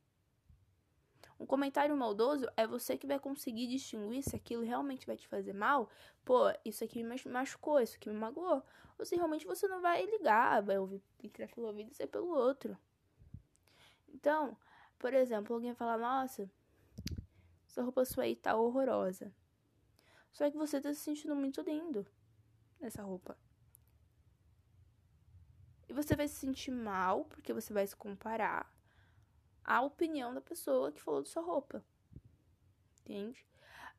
Um 1.40 1.46
comentário 1.46 1.96
maldoso 1.98 2.48
é 2.56 2.68
você 2.68 2.98
que 2.98 3.08
vai 3.08 3.20
conseguir 3.20 3.68
distinguir 3.68 4.22
se 4.22 4.36
aquilo 4.36 4.64
realmente 4.64 5.08
vai 5.08 5.18
te 5.18 5.28
fazer 5.28 5.54
mal. 5.54 5.90
Pô, 6.24 6.52
isso 6.64 6.84
aqui 6.84 7.04
me 7.04 7.16
machucou, 7.26 7.80
isso 7.80 7.96
aqui 7.96 8.10
me 8.10 8.16
magoou. 8.16 8.64
Ou 8.98 9.06
se 9.06 9.16
realmente 9.16 9.46
você 9.46 9.68
não 9.68 9.82
vai 9.82 10.06
ligar, 10.06 10.62
vai 10.62 10.78
ouvir, 10.78 11.04
entrar 11.24 11.48
pelo 11.48 11.68
ouvido 11.68 11.92
e 11.92 11.96
ser 11.96 12.08
pelo 12.08 12.28
outro. 12.28 12.78
Então, 14.08 14.56
por 15.00 15.16
exemplo, 15.16 15.56
alguém 15.56 15.74
fala, 15.74 15.98
nossa, 15.98 16.48
essa 17.68 17.82
roupa 17.82 18.06
sua 18.06 18.26
aí 18.26 18.36
tá 18.36 18.56
horrorosa. 18.56 19.34
Só 20.32 20.50
que 20.50 20.58
você 20.58 20.80
tá 20.80 20.94
se 20.94 21.02
sentindo 21.02 21.36
muito 21.36 21.62
lindo 21.62 22.06
nessa 22.80 23.04
roupa. 23.04 23.38
E 25.88 25.94
você 25.94 26.16
vai 26.16 26.28
se 26.28 26.36
sentir 26.36 26.72
mal, 26.72 27.26
porque 27.26 27.54
você 27.54 27.74
vai 27.74 27.86
se 27.86 27.96
comparar 27.96 28.74
à 29.64 29.82
opinião 29.82 30.34
da 30.34 30.42
pessoa 30.42 30.92
que 30.92 31.02
falou 31.02 31.22
de 31.22 31.30
sua 31.30 31.44
roupa. 31.44 31.84
Entende? 33.02 33.46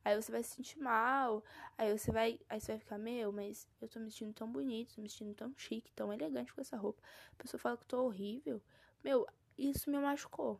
Aí 0.03 0.21
você 0.21 0.31
vai 0.31 0.43
se 0.43 0.55
sentir 0.55 0.79
mal, 0.79 1.43
aí 1.77 1.97
você 1.97 2.11
vai, 2.11 2.39
aí 2.49 2.59
você 2.59 2.73
vai 2.73 2.79
ficar, 2.79 2.97
meu, 2.97 3.31
mas 3.31 3.67
eu 3.79 3.87
tô 3.87 3.99
me 3.99 4.11
sentindo 4.11 4.33
tão 4.33 4.51
bonito, 4.51 4.95
tô 4.95 5.01
me 5.01 5.09
sentindo 5.09 5.33
tão 5.33 5.53
chique, 5.55 5.93
tão 5.93 6.11
elegante 6.11 6.53
com 6.53 6.59
essa 6.59 6.75
roupa. 6.75 7.01
A 7.31 7.41
pessoa 7.41 7.59
fala 7.59 7.77
que 7.77 7.83
eu 7.83 7.87
tô 7.87 8.03
horrível. 8.05 8.61
Meu, 9.01 9.25
isso 9.57 9.89
me 9.89 9.97
machucou. 9.97 10.59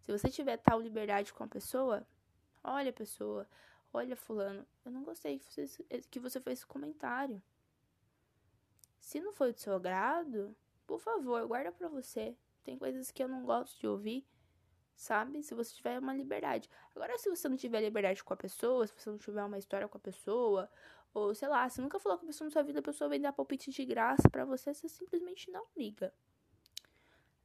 Se 0.00 0.12
você 0.12 0.30
tiver 0.30 0.56
tal 0.58 0.80
liberdade 0.80 1.34
com 1.34 1.44
a 1.44 1.48
pessoa, 1.48 2.06
olha 2.62 2.92
pessoa, 2.92 3.48
olha 3.94 4.16
fulano, 4.16 4.66
eu 4.84 4.90
não 4.90 5.04
gostei 5.04 5.38
que 5.38 5.44
você, 5.44 5.84
que 6.10 6.18
você 6.18 6.40
fez 6.40 6.58
esse 6.58 6.66
comentário. 6.66 7.40
Se 8.98 9.20
não 9.20 9.32
foi 9.32 9.52
do 9.52 9.60
seu 9.60 9.74
agrado, 9.74 10.54
por 10.86 10.98
favor, 10.98 11.46
guarda 11.46 11.70
pra 11.70 11.88
você. 11.88 12.36
Tem 12.64 12.76
coisas 12.76 13.10
que 13.10 13.22
eu 13.22 13.28
não 13.28 13.44
gosto 13.44 13.78
de 13.78 13.86
ouvir, 13.86 14.26
sabe? 14.96 15.42
Se 15.42 15.54
você 15.54 15.74
tiver 15.74 15.98
uma 15.98 16.14
liberdade. 16.14 16.68
Agora, 16.94 17.16
se 17.18 17.30
você 17.30 17.48
não 17.48 17.56
tiver 17.56 17.80
liberdade 17.80 18.24
com 18.24 18.34
a 18.34 18.36
pessoa, 18.36 18.86
se 18.86 18.94
você 18.98 19.10
não 19.10 19.18
tiver 19.18 19.44
uma 19.44 19.58
história 19.58 19.86
com 19.86 19.98
a 19.98 20.00
pessoa, 20.00 20.70
ou 21.12 21.34
sei 21.34 21.48
lá, 21.48 21.68
se 21.68 21.80
nunca 21.80 22.00
falou 22.00 22.18
com 22.18 22.24
a 22.24 22.26
pessoa 22.28 22.46
na 22.46 22.52
sua 22.52 22.62
vida, 22.62 22.80
a 22.80 22.82
pessoa 22.82 23.08
vem 23.08 23.20
dar 23.20 23.32
palpite 23.32 23.70
de 23.70 23.84
graça 23.84 24.28
para 24.28 24.44
você, 24.44 24.74
você 24.74 24.88
simplesmente 24.88 25.50
não 25.50 25.66
liga. 25.76 26.12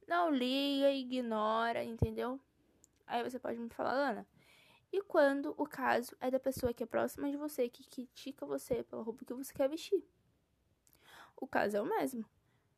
Não 0.08 0.30
liga, 0.30 0.90
ignora, 0.90 1.84
entendeu? 1.84 2.40
Aí 3.06 3.22
você 3.22 3.38
pode 3.38 3.58
me 3.58 3.68
falar, 3.68 3.92
Ana. 3.92 4.26
E 4.92 5.02
quando 5.02 5.54
o 5.56 5.66
caso 5.66 6.16
é 6.20 6.30
da 6.30 6.40
pessoa 6.40 6.74
que 6.74 6.82
é 6.82 6.86
próxima 6.86 7.30
de 7.30 7.36
você, 7.36 7.68
que 7.68 7.88
critica 7.88 8.44
você 8.44 8.82
pela 8.82 9.02
roupa 9.02 9.24
que 9.24 9.34
você 9.34 9.52
quer 9.52 9.68
vestir? 9.68 10.04
o 11.40 11.46
caso 11.46 11.76
é 11.76 11.80
o 11.80 11.86
mesmo. 11.86 12.24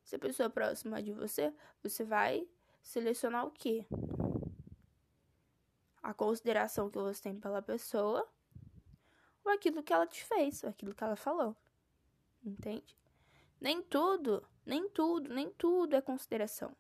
Se 0.04 0.16
a 0.16 0.18
pessoa 0.18 0.46
é 0.46 0.50
próxima 0.50 1.02
de 1.02 1.12
você, 1.12 1.52
você 1.82 2.04
vai 2.04 2.48
selecionar 2.80 3.44
o 3.46 3.50
quê? 3.50 3.84
A 6.02 6.14
consideração 6.14 6.88
que 6.88 6.98
você 6.98 7.22
tem 7.22 7.38
pela 7.38 7.60
pessoa 7.60 8.28
ou 9.44 9.52
aquilo 9.52 9.82
que 9.82 9.92
ela 9.92 10.06
te 10.06 10.24
fez, 10.24 10.62
ou 10.62 10.70
aquilo 10.70 10.94
que 10.94 11.02
ela 11.02 11.16
falou. 11.16 11.56
Entende? 12.44 12.96
Nem 13.60 13.82
tudo, 13.82 14.46
nem 14.64 14.88
tudo, 14.88 15.32
nem 15.32 15.50
tudo 15.50 15.94
é 15.94 16.00
consideração. 16.00 16.74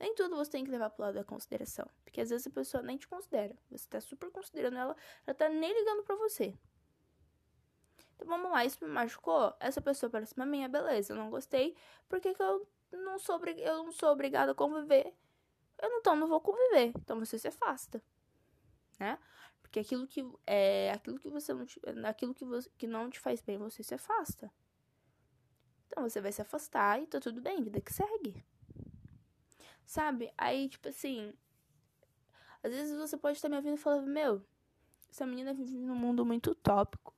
Nem 0.00 0.14
tudo 0.14 0.34
você 0.34 0.50
tem 0.50 0.64
que 0.64 0.70
levar 0.70 0.88
pro 0.88 1.04
lado 1.04 1.14
da 1.14 1.24
consideração. 1.24 1.86
Porque 2.02 2.22
às 2.22 2.30
vezes 2.30 2.46
a 2.46 2.50
pessoa 2.50 2.82
nem 2.82 2.96
te 2.96 3.06
considera. 3.06 3.54
Você 3.70 3.86
tá 3.86 4.00
super 4.00 4.30
considerando 4.30 4.78
ela, 4.78 4.96
ela 5.26 5.34
tá 5.34 5.48
nem 5.50 5.78
ligando 5.78 6.02
pra 6.02 6.16
você. 6.16 6.58
Então 8.16 8.26
vamos 8.26 8.50
lá, 8.50 8.64
isso 8.64 8.82
me 8.82 8.90
machucou? 8.90 9.54
Essa 9.60 9.80
pessoa 9.80 10.08
parece 10.08 10.34
uma 10.34 10.46
minha, 10.46 10.68
beleza, 10.68 11.12
eu 11.12 11.16
não 11.16 11.28
gostei. 11.28 11.76
Por 12.08 12.18
que, 12.18 12.34
que 12.34 12.42
eu 12.42 12.66
não 12.90 13.18
sou 13.18 13.38
eu 13.58 13.84
não 13.84 13.92
sou 13.92 14.10
obrigada 14.10 14.52
a 14.52 14.54
conviver? 14.54 15.14
Eu 15.78 15.90
não, 15.90 15.98
então 15.98 16.16
não 16.16 16.28
vou 16.28 16.40
conviver. 16.40 16.92
Então 16.96 17.18
você 17.18 17.38
se 17.38 17.48
afasta. 17.48 18.02
Né? 18.98 19.18
Porque 19.60 19.80
aquilo 19.80 20.06
que 20.06 20.26
é 20.46 20.92
aquilo 20.92 21.18
que 21.18 21.28
você 21.28 21.52
não 21.52 21.66
te, 21.66 21.78
aquilo 22.04 22.34
que 22.34 22.44
você 22.44 22.70
que 22.78 22.86
não 22.86 23.10
te 23.10 23.20
faz 23.20 23.42
bem, 23.42 23.58
você 23.58 23.82
se 23.82 23.94
afasta. 23.94 24.50
Então 25.86 26.02
você 26.02 26.20
vai 26.20 26.32
se 26.32 26.40
afastar 26.40 27.02
e 27.02 27.06
tá 27.06 27.20
tudo 27.20 27.40
bem, 27.42 27.62
vida 27.62 27.80
que 27.80 27.92
segue. 27.92 28.42
Sabe? 29.90 30.32
Aí, 30.38 30.68
tipo 30.68 30.88
assim, 30.88 31.34
às 32.62 32.72
vezes 32.72 32.96
você 32.96 33.16
pode 33.16 33.38
estar 33.38 33.48
me 33.48 33.56
ouvindo 33.56 33.74
e 33.74 33.76
falando, 33.76 34.06
meu, 34.06 34.40
essa 35.10 35.26
menina 35.26 35.52
vive 35.52 35.76
num 35.76 35.96
mundo 35.96 36.24
muito 36.24 36.52
utópico 36.52 37.12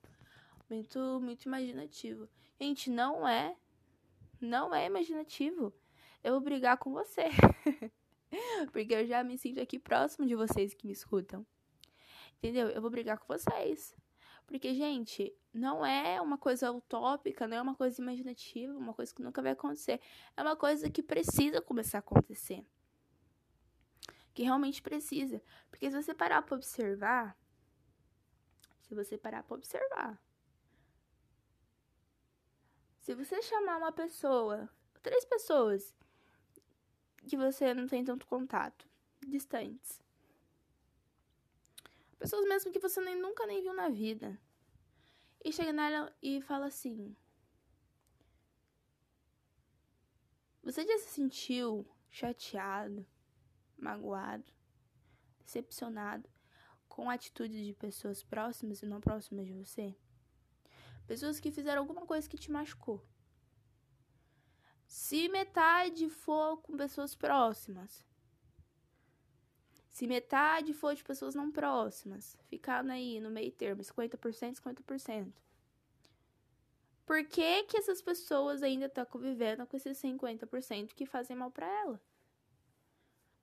muito, 0.73 1.19
muito 1.21 1.43
imaginativo. 1.43 2.27
Gente, 2.59 2.89
não 2.89 3.27
é. 3.27 3.55
Não 4.41 4.73
é 4.73 4.87
imaginativo. 4.87 5.71
Eu 6.23 6.33
vou 6.33 6.41
brigar 6.41 6.77
com 6.77 6.91
você. 6.91 7.25
Porque 8.73 8.95
eu 8.95 9.05
já 9.05 9.23
me 9.23 9.37
sinto 9.37 9.61
aqui 9.61 9.77
próximo 9.77 10.25
de 10.25 10.35
vocês 10.35 10.73
que 10.73 10.87
me 10.87 10.93
escutam. 10.93 11.45
Entendeu? 12.37 12.69
Eu 12.69 12.81
vou 12.81 12.89
brigar 12.89 13.19
com 13.19 13.31
vocês. 13.31 13.95
Porque, 14.45 14.73
gente, 14.73 15.33
não 15.53 15.85
é 15.85 16.19
uma 16.19 16.37
coisa 16.37 16.71
utópica, 16.71 17.47
não 17.47 17.57
é 17.57 17.61
uma 17.61 17.75
coisa 17.75 18.01
imaginativa, 18.01 18.73
uma 18.77 18.93
coisa 18.93 19.13
que 19.13 19.21
nunca 19.21 19.41
vai 19.41 19.51
acontecer. 19.51 20.01
É 20.35 20.41
uma 20.41 20.55
coisa 20.55 20.89
que 20.89 21.01
precisa 21.01 21.61
começar 21.61 21.97
a 21.97 21.99
acontecer. 21.99 22.65
Que 24.33 24.43
realmente 24.43 24.81
precisa. 24.81 25.41
Porque 25.69 25.89
se 25.89 26.01
você 26.01 26.13
parar 26.13 26.41
para 26.41 26.55
observar, 26.55 27.37
se 28.81 28.93
você 28.93 29.17
parar 29.17 29.43
para 29.43 29.55
observar, 29.55 30.21
se 32.99 33.13
você 33.13 33.41
chamar 33.41 33.77
uma 33.77 33.91
pessoa, 33.91 34.69
três 35.01 35.25
pessoas 35.25 35.95
que 37.27 37.37
você 37.37 37.73
não 37.73 37.87
tem 37.87 38.03
tanto 38.03 38.25
contato, 38.27 38.87
distantes, 39.27 40.02
pessoas 42.23 42.45
mesmo 42.45 42.71
que 42.71 42.79
você 42.79 43.01
nem 43.01 43.19
nunca 43.19 43.45
nem 43.45 43.61
viu 43.61 43.73
na 43.73 43.89
vida, 43.89 44.39
e 45.43 45.51
chega 45.51 45.73
nela 45.73 46.15
e 46.21 46.41
fala 46.41 46.67
assim: 46.67 47.13
Você 50.63 50.87
já 50.87 50.97
se 50.99 51.09
sentiu 51.09 51.85
chateado, 52.09 53.05
magoado, 53.75 54.49
decepcionado 55.43 56.29
com 56.87 57.09
atitudes 57.09 57.65
de 57.65 57.73
pessoas 57.73 58.23
próximas 58.23 58.81
e 58.81 58.85
não 58.85 59.01
próximas 59.01 59.45
de 59.45 59.51
você? 59.51 59.93
Pessoas 61.05 61.41
que 61.41 61.51
fizeram 61.51 61.81
alguma 61.81 62.05
coisa 62.05 62.29
que 62.29 62.37
te 62.37 62.49
machucou. 62.49 63.05
Se 64.87 65.27
metade 65.27 66.07
for 66.09 66.61
com 66.61 66.77
pessoas 66.77 67.15
próximas, 67.15 68.05
se 69.93 70.07
metade 70.07 70.73
for 70.73 70.95
de 70.95 71.03
pessoas 71.03 71.35
não 71.35 71.51
próximas, 71.51 72.35
ficando 72.47 72.91
aí 72.91 73.19
no 73.19 73.29
meio 73.29 73.51
termo, 73.51 73.83
50%, 73.83 74.55
50%. 74.55 75.31
Por 77.05 77.23
que, 77.25 77.63
que 77.65 77.77
essas 77.77 78.01
pessoas 78.01 78.63
ainda 78.63 78.87
estão 78.87 79.05
tá 79.05 79.11
convivendo 79.11 79.67
com 79.67 79.77
esses 79.77 79.95
50% 80.01 80.95
que 80.95 81.05
fazem 81.05 81.37
mal 81.37 81.51
para 81.51 81.67
ela? 81.67 82.01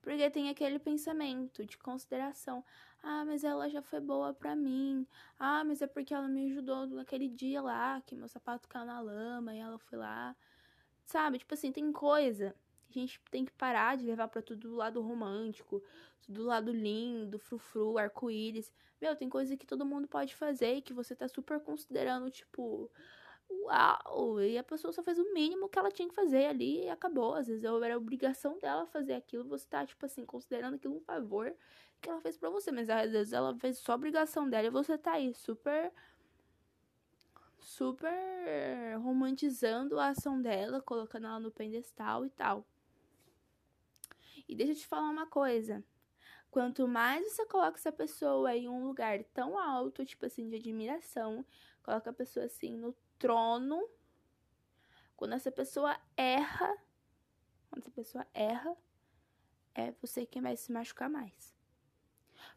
Porque 0.01 0.29
tem 0.29 0.49
aquele 0.49 0.77
pensamento 0.77 1.65
de 1.65 1.77
consideração. 1.77 2.65
Ah, 3.01 3.23
mas 3.23 3.45
ela 3.45 3.69
já 3.69 3.81
foi 3.81 4.01
boa 4.01 4.33
para 4.33 4.53
mim. 4.53 5.07
Ah, 5.39 5.63
mas 5.63 5.81
é 5.81 5.87
porque 5.87 6.13
ela 6.13 6.27
me 6.27 6.51
ajudou 6.51 6.85
naquele 6.87 7.29
dia 7.29 7.61
lá 7.61 8.01
que 8.01 8.13
meu 8.13 8.27
sapato 8.27 8.67
caiu 8.67 8.85
na 8.85 8.99
lama 8.99 9.55
e 9.55 9.59
ela 9.59 9.79
foi 9.79 9.97
lá. 9.97 10.35
Sabe? 11.05 11.37
Tipo 11.37 11.53
assim, 11.53 11.71
tem 11.71 11.93
coisa 11.93 12.53
a 12.99 13.01
gente 13.01 13.21
tem 13.31 13.45
que 13.45 13.51
parar 13.53 13.97
de 13.97 14.05
levar 14.05 14.27
para 14.27 14.41
tudo 14.41 14.69
do 14.69 14.75
lado 14.75 15.01
romântico, 15.01 15.83
do 16.27 16.43
lado 16.43 16.71
lindo, 16.71 17.39
frufru, 17.39 17.97
arco-íris. 17.97 18.71
Meu, 19.01 19.15
tem 19.15 19.29
coisa 19.29 19.57
que 19.57 19.65
todo 19.65 19.85
mundo 19.85 20.07
pode 20.07 20.35
fazer 20.35 20.75
e 20.75 20.81
que 20.81 20.93
você 20.93 21.15
tá 21.15 21.27
super 21.27 21.59
considerando, 21.59 22.29
tipo, 22.29 22.89
uau! 23.49 24.41
E 24.41 24.57
a 24.57 24.63
pessoa 24.63 24.91
só 24.93 25.03
fez 25.03 25.17
o 25.19 25.33
mínimo 25.33 25.67
que 25.67 25.79
ela 25.79 25.91
tinha 25.91 26.07
que 26.07 26.15
fazer 26.15 26.45
ali 26.45 26.85
e 26.85 26.89
acabou. 26.89 27.33
Às 27.33 27.47
vezes 27.47 27.63
era 27.63 27.97
obrigação 27.97 28.57
dela 28.59 28.85
fazer 28.85 29.13
aquilo, 29.13 29.43
você 29.47 29.67
tá, 29.67 29.85
tipo 29.85 30.05
assim, 30.05 30.25
considerando 30.25 30.75
aquilo 30.75 30.95
um 30.95 31.01
favor 31.01 31.53
que 31.99 32.09
ela 32.09 32.21
fez 32.21 32.37
para 32.37 32.49
você. 32.49 32.71
Mas 32.71 32.89
às 32.89 33.11
vezes 33.11 33.33
ela 33.33 33.55
fez 33.57 33.77
só 33.79 33.95
obrigação 33.95 34.49
dela 34.49 34.67
e 34.67 34.71
você 34.71 34.97
tá 34.97 35.13
aí 35.13 35.33
super. 35.33 35.91
Super 37.59 38.97
romantizando 38.97 39.99
a 39.99 40.07
ação 40.09 40.41
dela, 40.41 40.81
colocando 40.81 41.27
ela 41.27 41.39
no 41.39 41.51
pedestal 41.51 42.25
e 42.25 42.29
tal. 42.29 42.65
E 44.47 44.55
deixa 44.55 44.73
eu 44.73 44.77
te 44.77 44.87
falar 44.87 45.09
uma 45.09 45.25
coisa. 45.25 45.83
Quanto 46.49 46.87
mais 46.87 47.31
você 47.31 47.45
coloca 47.45 47.77
essa 47.77 47.91
pessoa 47.91 48.55
em 48.55 48.67
um 48.67 48.83
lugar 48.83 49.23
tão 49.33 49.57
alto, 49.57 50.05
tipo 50.05 50.25
assim, 50.25 50.49
de 50.49 50.57
admiração, 50.57 51.45
coloca 51.81 52.09
a 52.09 52.13
pessoa 52.13 52.45
assim 52.45 52.75
no 52.75 52.93
trono. 53.17 53.87
Quando 55.15 55.33
essa 55.33 55.51
pessoa 55.51 55.97
erra, 56.17 56.75
quando 57.69 57.83
essa 57.83 57.91
pessoa 57.91 58.27
erra, 58.33 58.75
é 59.73 59.91
você 60.01 60.25
quem 60.25 60.41
vai 60.41 60.57
se 60.57 60.71
machucar 60.71 61.09
mais. 61.09 61.55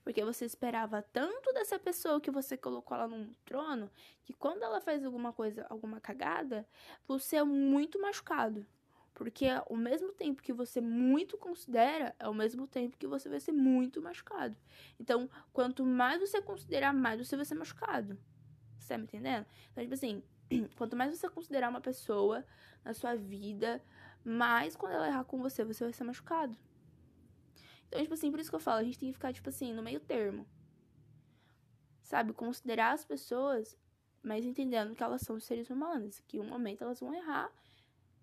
Porque 0.03 0.25
você 0.25 0.45
esperava 0.45 1.03
tanto 1.03 1.53
dessa 1.53 1.79
pessoa 1.79 2.21
que 2.21 2.31
você 2.31 2.57
colocou 2.57 2.97
ela 2.97 3.07
num 3.07 3.33
trono, 3.45 3.91
que 4.25 4.33
quando 4.33 4.63
ela 4.63 4.81
faz 4.81 5.05
alguma 5.05 5.33
coisa, 5.33 5.67
alguma 5.69 6.01
cagada, 6.01 6.67
você 7.07 7.37
é 7.37 7.45
muito 7.45 8.01
machucado. 8.01 8.67
Porque 9.15 9.47
ao 9.47 9.77
mesmo 9.77 10.13
tempo 10.13 10.43
que 10.43 10.53
você 10.53 10.81
muito 10.81 11.39
considera, 11.39 12.15
é 12.19 12.25
ao 12.25 12.35
mesmo 12.35 12.67
tempo 12.67 12.99
que 12.99 13.07
você 13.07 13.29
vai 13.29 13.39
ser 13.39 13.53
muito 13.53 14.03
machucado. 14.03 14.57
Então, 14.99 15.31
quanto 15.53 15.87
mais 15.87 16.21
você 16.21 16.43
considerar, 16.43 16.93
mais 16.93 17.25
você 17.25 17.37
vai 17.37 17.45
ser 17.45 17.55
machucado. 17.55 18.19
Você 18.77 18.89
tá 18.89 18.99
me 18.99 19.05
entendendo? 19.05 19.47
Então, 19.71 19.85
tipo 19.85 19.95
assim, 19.95 20.23
quanto 20.77 20.97
mais 20.97 21.17
você 21.17 21.29
considerar 21.29 21.71
uma 21.71 21.81
pessoa 21.81 22.45
na 22.85 22.93
sua 22.93 23.15
vida, 23.15 23.81
mais 24.25 24.75
quando 24.75 24.93
ela 24.93 25.07
errar 25.07 25.25
com 25.25 25.41
você, 25.41 25.65
você 25.65 25.85
vai 25.85 25.93
ser 25.93 26.05
machucado. 26.05 26.59
Então, 27.87 28.03
tipo 28.03 28.15
assim, 28.15 28.33
por 28.33 28.41
isso 28.41 28.51
que 28.51 28.57
eu 28.57 28.61
falo, 28.61 28.81
a 28.81 28.85
gente 28.85 28.99
tem 28.99 29.11
que 29.11 29.15
ficar, 29.15 29.33
tipo 29.33 29.49
assim, 29.49 29.73
no 29.73 29.83
meio 29.83 30.01
termo. 30.01 30.45
Sabe? 32.03 32.33
Considerar 32.33 32.93
as 32.93 33.05
pessoas, 33.05 33.79
mas 34.21 34.45
entendendo 34.45 34.95
que 34.95 35.05
elas 35.05 35.23
são 35.23 35.39
seres 35.39 35.71
humanos. 35.71 36.21
Que 36.27 36.41
um 36.41 36.49
momento 36.49 36.83
elas 36.83 36.99
vão 36.99 37.15
errar 37.15 37.49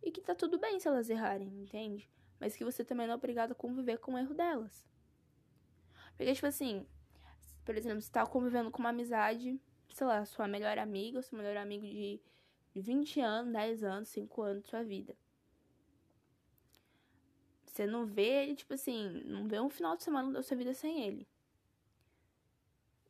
e 0.04 0.12
que 0.12 0.22
tá 0.22 0.34
tudo 0.34 0.58
bem 0.58 0.80
se 0.80 0.88
elas 0.88 1.10
errarem, 1.10 1.48
entende? 1.62 2.10
Mas 2.40 2.56
que 2.56 2.64
você 2.64 2.84
também 2.84 3.08
não 3.08 3.14
é 3.14 3.18
obrigado 3.18 3.52
a 3.52 3.56
conviver 3.56 4.00
com 4.00 4.14
o 4.14 4.18
erro 4.18 4.34
delas. 4.34 4.88
Porque, 6.18 6.34
tipo 6.34 6.48
assim, 6.48 6.86
por 7.64 7.76
exemplo, 7.76 8.02
você 8.02 8.12
tá 8.12 8.26
convivendo 8.26 8.72
com 8.72 8.80
uma 8.80 8.90
amizade, 8.90 9.60
sei 9.94 10.08
lá, 10.08 10.26
sua 10.26 10.48
melhor 10.48 10.78
amiga, 10.78 11.22
seu 11.22 11.38
melhor 11.38 11.58
amigo 11.58 11.86
de 11.86 12.20
20 12.76 13.22
anos, 13.22 13.54
10 13.54 13.84
anos, 13.84 14.10
5 14.10 14.42
anos 14.42 14.64
de 14.64 14.70
sua 14.70 14.84
vida. 14.84 15.16
Você 17.66 17.86
não 17.86 18.06
vê 18.06 18.44
ele, 18.44 18.56
tipo 18.56 18.74
assim, 18.74 19.24
não 19.26 19.48
vê 19.48 19.60
um 19.60 19.70
final 19.70 19.96
de 19.96 20.04
semana 20.04 20.32
da 20.32 20.44
sua 20.44 20.58
vida 20.58 20.74
sem 20.74 21.04
ele. 21.04 21.28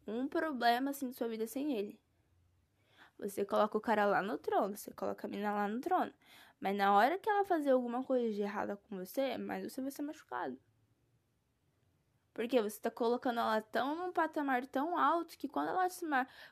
Um 0.06 0.27
problema, 0.27 0.91
assim, 0.91 1.08
da 1.08 1.13
sua 1.13 1.27
vida 1.27 1.47
sem 1.47 1.73
ele. 1.73 1.99
Você 3.22 3.46
coloca 3.46 3.78
o 3.78 3.82
cara 3.82 4.06
lá 4.06 4.22
no 4.22 4.38
trono, 4.40 4.76
você 4.76 4.92
coloca 4.92 5.28
a 5.28 5.30
menina 5.30 5.54
lá 5.54 5.68
no 5.68 5.80
trono. 5.80 6.12
Mas 6.60 6.76
na 6.76 6.96
hora 6.96 7.20
que 7.20 7.30
ela 7.30 7.46
fazer 7.46 7.70
alguma 7.72 8.04
coisa 8.04 8.34
de 8.34 8.42
errada 8.42 8.76
com 8.76 8.98
você, 8.98 9.38
mais 9.38 9.64
você 9.64 9.80
vai 9.80 9.92
ser 9.92 10.02
machucado. 10.02 10.60
Porque 12.34 12.60
você 12.60 12.80
tá 12.80 12.90
colocando 12.90 13.40
ela 13.40 13.62
tão 13.62 13.96
num 13.96 14.12
patamar 14.12 14.66
tão 14.66 14.98
alto 14.98 15.38
que 15.38 15.48
quando 15.48 15.70
ela, 15.70 15.88
se, 15.90 16.06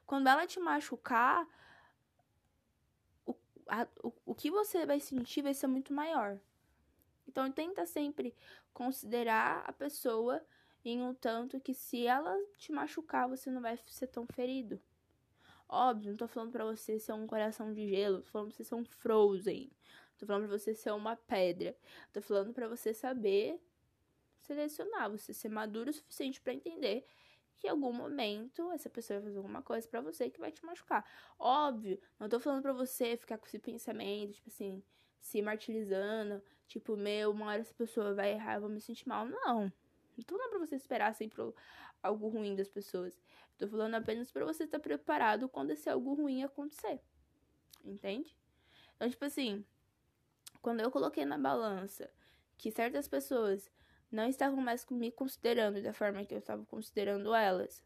quando 0.05 0.27
ela 0.27 0.45
te 0.45 0.59
machucar, 0.59 1.47
o, 3.25 3.35
a, 3.67 3.87
o, 4.03 4.13
o 4.27 4.35
que 4.35 4.51
você 4.51 4.85
vai 4.85 4.99
sentir 4.99 5.41
vai 5.41 5.55
ser 5.55 5.67
muito 5.67 5.91
maior. 5.91 6.39
Então 7.27 7.51
tenta 7.51 7.85
sempre 7.85 8.35
considerar 8.73 9.63
a 9.65 9.73
pessoa 9.73 10.43
em 10.85 11.01
um 11.01 11.15
tanto 11.15 11.59
que 11.59 11.73
se 11.73 12.05
ela 12.05 12.35
te 12.57 12.71
machucar, 12.71 13.27
você 13.27 13.49
não 13.49 13.61
vai 13.61 13.79
ser 13.87 14.07
tão 14.07 14.27
ferido. 14.27 14.79
Óbvio, 15.69 16.09
não 16.09 16.17
tô 16.17 16.27
falando 16.27 16.51
pra 16.51 16.65
você 16.65 16.99
ser 16.99 17.13
um 17.13 17.27
coração 17.27 17.71
de 17.71 17.87
gelo, 17.87 18.21
tô 18.23 18.31
falando 18.31 18.47
pra 18.47 18.57
você 18.57 18.63
ser 18.63 18.75
um 18.75 18.83
Frozen. 18.83 19.71
Tô 20.17 20.25
falando 20.25 20.47
pra 20.47 20.57
você 20.57 20.73
ser 20.73 20.91
uma 20.91 21.15
pedra. 21.15 21.77
Tô 22.11 22.21
falando 22.21 22.51
pra 22.53 22.67
você 22.67 22.93
saber 22.93 23.61
selecionar, 24.41 25.11
você 25.11 25.31
ser 25.31 25.49
maduro 25.49 25.91
o 25.91 25.93
suficiente 25.93 26.41
para 26.41 26.53
entender 26.53 27.05
que 27.59 27.67
em 27.67 27.69
algum 27.69 27.93
momento 27.93 28.71
essa 28.71 28.89
pessoa 28.89 29.19
vai 29.19 29.27
fazer 29.27 29.37
alguma 29.37 29.61
coisa 29.61 29.87
para 29.87 30.01
você 30.01 30.29
que 30.29 30.39
vai 30.39 30.51
te 30.51 30.65
machucar. 30.65 31.05
Óbvio, 31.37 31.99
não 32.19 32.27
tô 32.27 32.39
falando 32.39 32.61
pra 32.63 32.73
você 32.73 33.15
ficar 33.15 33.37
com 33.37 33.45
esse 33.45 33.59
pensamento, 33.59 34.33
tipo 34.33 34.49
assim, 34.49 34.81
se 35.19 35.41
martirizando, 35.41 36.41
tipo, 36.67 36.97
meu, 36.97 37.31
uma 37.31 37.47
hora 37.47 37.61
essa 37.61 37.73
pessoa 37.73 38.13
vai 38.15 38.31
errar, 38.31 38.55
eu 38.55 38.61
vou 38.61 38.69
me 38.69 38.81
sentir 38.81 39.07
mal. 39.07 39.25
Não. 39.25 39.71
Não 40.19 40.25
tô 40.25 40.37
falando 40.37 40.49
pra 40.49 40.59
você 40.59 40.75
esperar 40.75 41.15
sempre 41.15 41.41
algo 42.03 42.27
ruim 42.27 42.55
das 42.55 42.67
pessoas. 42.67 43.17
Tô 43.57 43.67
falando 43.69 43.95
apenas 43.95 44.29
para 44.31 44.43
você 44.45 44.65
estar 44.65 44.79
preparado 44.79 45.47
quando 45.47 45.71
esse 45.71 45.89
algo 45.89 46.13
ruim 46.13 46.43
acontecer. 46.43 46.99
Entende? 47.85 48.35
Então, 48.95 49.09
tipo 49.09 49.23
assim, 49.23 49.65
quando 50.61 50.81
eu 50.81 50.91
coloquei 50.91 51.23
na 51.23 51.37
balança 51.37 52.11
que 52.57 52.69
certas 52.69 53.07
pessoas 53.07 53.71
não 54.11 54.27
estavam 54.27 54.61
mais 54.61 54.85
me 54.89 55.09
considerando 55.09 55.81
da 55.81 55.93
forma 55.93 56.25
que 56.25 56.33
eu 56.33 56.39
estava 56.39 56.65
considerando 56.65 57.33
elas, 57.33 57.81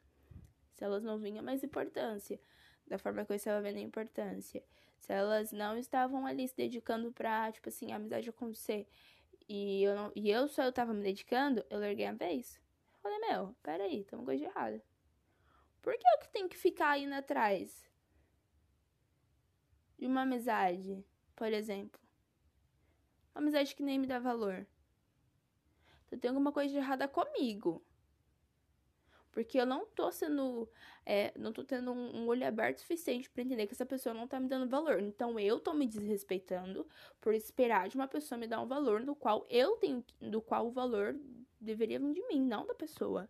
se 0.73 0.83
elas 0.83 1.03
não 1.03 1.19
vinham 1.19 1.43
mais 1.43 1.63
importância, 1.63 2.39
da 2.87 2.97
forma 2.97 3.23
que 3.25 3.31
eu 3.31 3.35
estava 3.35 3.61
vendo 3.61 3.77
a 3.77 3.81
importância, 3.81 4.63
se 4.97 5.13
elas 5.13 5.51
não 5.51 5.77
estavam 5.77 6.25
ali 6.25 6.47
se 6.47 6.55
dedicando 6.57 7.11
pra, 7.11 7.51
tipo 7.51 7.69
assim, 7.69 7.91
a 7.91 7.97
amizade 7.97 8.27
acontecer, 8.27 8.87
e 9.47 9.83
eu, 9.83 9.95
não, 9.95 10.11
e 10.15 10.29
eu 10.29 10.47
só 10.47 10.63
eu 10.63 10.71
tava 10.73 10.93
me 10.93 11.03
dedicando, 11.03 11.65
eu 11.69 11.79
larguei 11.79 12.05
a 12.05 12.13
vez. 12.13 12.59
Falei, 13.01 13.19
meu, 13.19 13.55
peraí, 13.61 14.03
tem 14.03 14.17
uma 14.17 14.25
coisa 14.25 14.45
errada. 14.45 14.83
Por 15.81 15.93
que 15.97 16.07
eu 16.07 16.19
que 16.19 16.29
tenho 16.29 16.47
que 16.47 16.57
ficar 16.57 16.97
indo 16.97 17.13
atrás 17.13 17.89
de 19.99 20.05
uma 20.05 20.21
amizade, 20.21 21.05
por 21.35 21.51
exemplo? 21.51 21.99
Uma 23.35 23.41
amizade 23.41 23.75
que 23.75 23.83
nem 23.83 23.99
me 23.99 24.07
dá 24.07 24.19
valor. 24.19 24.65
Então 26.07 26.19
tem 26.19 26.29
alguma 26.29 26.51
coisa 26.51 26.77
errada 26.77 27.07
comigo. 27.07 27.83
Porque 29.33 29.59
eu 29.59 29.65
não 29.65 29.85
tô 29.87 30.11
sendo. 30.11 30.69
É, 31.03 31.33
não 31.37 31.51
tô 31.51 31.63
tendo 31.63 31.91
um, 31.91 32.27
olho 32.27 32.47
aberto 32.47 32.77
suficiente 32.77 33.29
para 33.29 33.41
entender 33.41 33.65
que 33.65 33.73
essa 33.73 33.85
pessoa 33.85 34.13
não 34.13 34.27
tá 34.27 34.39
me 34.39 34.47
dando 34.47 34.69
valor. 34.69 35.01
Então 35.01 35.39
eu 35.39 35.59
tô 35.59 35.73
me 35.73 35.87
desrespeitando 35.87 36.87
por 37.19 37.33
esperar 37.33 37.89
de 37.89 37.95
uma 37.95 38.07
pessoa 38.07 38.37
me 38.37 38.47
dar 38.47 38.61
um 38.61 38.67
valor 38.67 39.03
do 39.03 39.15
qual 39.15 39.45
eu 39.49 39.75
tenho. 39.77 40.05
Do 40.21 40.39
qual 40.39 40.67
o 40.67 40.71
valor 40.71 41.19
deveria 41.59 41.99
vir 41.99 42.13
de 42.13 42.27
mim, 42.27 42.41
não 42.41 42.65
da 42.65 42.75
pessoa. 42.75 43.27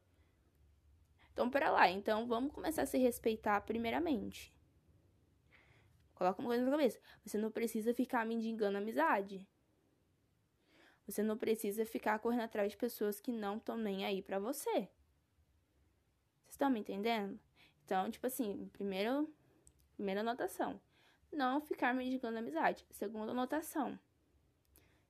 Então, 1.32 1.50
pera 1.50 1.72
lá. 1.72 1.89
Então, 1.89 2.28
vamos 2.28 2.52
começar 2.52 2.84
a 2.84 2.86
se 2.86 2.98
respeitar 2.98 3.62
primeiramente. 3.62 4.54
Coloca 6.13 6.42
uma 6.42 6.50
coisa 6.50 6.66
na 6.66 6.72
cabeça. 6.72 7.00
Você 7.26 7.38
não 7.38 7.50
precisa 7.50 7.94
ficar 7.94 8.26
mendigando 8.26 8.78
amizade. 8.78 9.48
Você 11.08 11.24
não 11.24 11.38
precisa 11.38 11.86
ficar 11.86 12.20
correndo 12.20 12.44
atrás 12.44 12.72
de 12.72 12.78
pessoas 12.78 13.20
que 13.20 13.32
não 13.32 13.58
estão 13.58 13.78
nem 13.78 14.06
aí 14.06 14.22
para 14.22 14.38
você. 14.38 14.89
Estão 16.54 16.70
me 16.70 16.80
entendendo? 16.82 17.39
Então, 17.84 18.12
tipo 18.12 18.28
assim, 18.28 18.70
primeiro, 18.74 19.28
primeira 19.96 20.22
anotação. 20.22 20.80
Não 21.32 21.60
ficar 21.60 21.96
mendigando 21.96 22.38
amizade. 22.38 22.86
Segunda 22.92 23.32
anotação. 23.32 24.00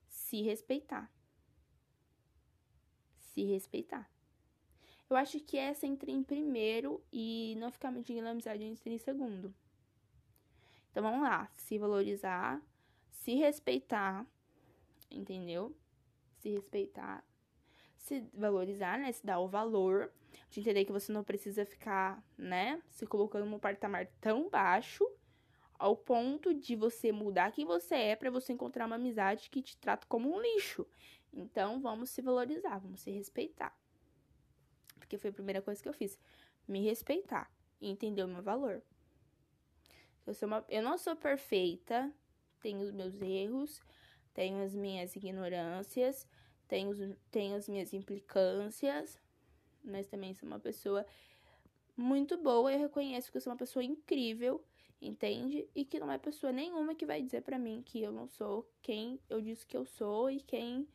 Se 0.08 0.42
respeitar. 0.42 1.12
Se 3.18 3.44
respeitar. 3.44 4.10
Eu 5.10 5.18
acho 5.18 5.38
que 5.42 5.58
essa 5.58 5.86
entra 5.86 6.10
em 6.10 6.24
primeiro 6.24 7.04
e 7.12 7.56
não 7.60 7.70
ficar 7.70 7.92
mendigando 7.92 8.30
amizade 8.30 8.64
entra 8.64 8.94
em 8.94 8.98
segundo. 8.98 9.54
Então 10.92 11.04
vamos 11.04 11.24
lá. 11.24 11.52
Se 11.58 11.78
valorizar, 11.78 12.62
se 13.10 13.36
respeitar, 13.36 14.26
entendeu? 15.12 15.76
Se 16.40 16.52
respeitar, 16.52 17.22
se 18.04 18.22
valorizar, 18.34 19.00
né? 19.00 19.12
Se 19.12 19.26
dar 19.26 19.39
o 19.39 19.48
valor 19.48 20.12
de 20.50 20.60
entender 20.60 20.84
que 20.86 20.92
você 20.92 21.12
não 21.12 21.24
precisa 21.24 21.66
ficar, 21.66 22.24
né, 22.38 22.82
se 22.89 23.06
colocando 23.06 23.46
num 23.46 23.58
patamar 23.58 24.08
tão 24.20 24.50
baixo 24.50 25.10
ao 25.80 25.96
ponto 25.96 26.54
de 26.54 26.76
você 26.76 27.12
mudar 27.12 27.52
quem 27.52 27.66
você 27.66 27.96
é 27.96 28.16
para 28.16 28.30
você 28.30 28.54
encontrar 28.54 28.86
uma 28.86 28.96
amizade 28.96 29.50
que 29.50 29.62
te 29.62 29.78
trata 29.78 30.06
como 30.08 30.34
um 30.34 30.39
lixo. 30.39 30.86
Então, 31.32 31.82
vamos 31.82 32.10
se 32.10 32.22
valorizar, 32.22 32.78
vamos 32.78 33.02
se 33.02 33.10
respeitar. 33.10 33.76
Porque 35.00 35.18
foi 35.18 35.30
a 35.30 35.34
primeira 35.34 35.62
coisa 35.62 35.82
que 35.82 35.89
eu 35.89 35.94
fiz, 35.94 36.20
me 36.68 36.84
respeitar 36.84 37.52
e 37.82 37.89
entender 37.89 38.24
o 38.24 38.28
meu 38.28 38.44
valor. 38.44 38.84
Eu 40.28 40.34
sou 40.34 40.48
uma, 40.48 40.63
eu 40.70 40.84
não 40.84 40.98
sou 40.98 41.16
perfeita, 41.16 42.13
tenho 42.60 42.82
os 42.82 42.92
meus 42.92 43.20
erros, 43.22 43.82
tenho 44.34 44.63
as 44.63 44.76
minhas 44.76 45.16
ignorâncias, 45.16 46.28
tenho, 46.67 47.15
tenho 47.32 47.56
as 47.56 47.67
minhas 47.67 47.93
implicâncias, 47.93 49.19
mas 49.84 50.08
também 50.08 50.34
sou 50.34 50.47
uma 50.47 50.60
pessoa 50.60 51.06
muito 51.95 52.38
boa. 52.38 52.71
Eu 52.71 52.80
reconheço 52.80 53.32
que 53.32 53.38
eu 53.38 53.41
sou 53.41 53.52
uma 53.52 53.58
pessoa 53.58 53.84
incrível, 53.84 54.63
entende? 55.02 55.67
E 55.76 55.86
que 55.86 55.99
não 55.99 56.12
é 56.12 56.17
pessoa 56.17 56.52
nenhuma 56.52 56.95
que 56.95 57.06
vai 57.06 57.21
dizer 57.21 57.41
para 57.41 57.60
mim 57.60 57.82
que 57.86 58.02
eu 58.02 58.12
não 58.12 58.28
sou 58.28 58.69
quem 58.82 59.19
eu 59.30 59.41
disse 59.41 59.65
que 59.65 59.78
eu 59.78 59.86
sou 59.86 60.30
e 60.30 60.39
quem 60.39 60.88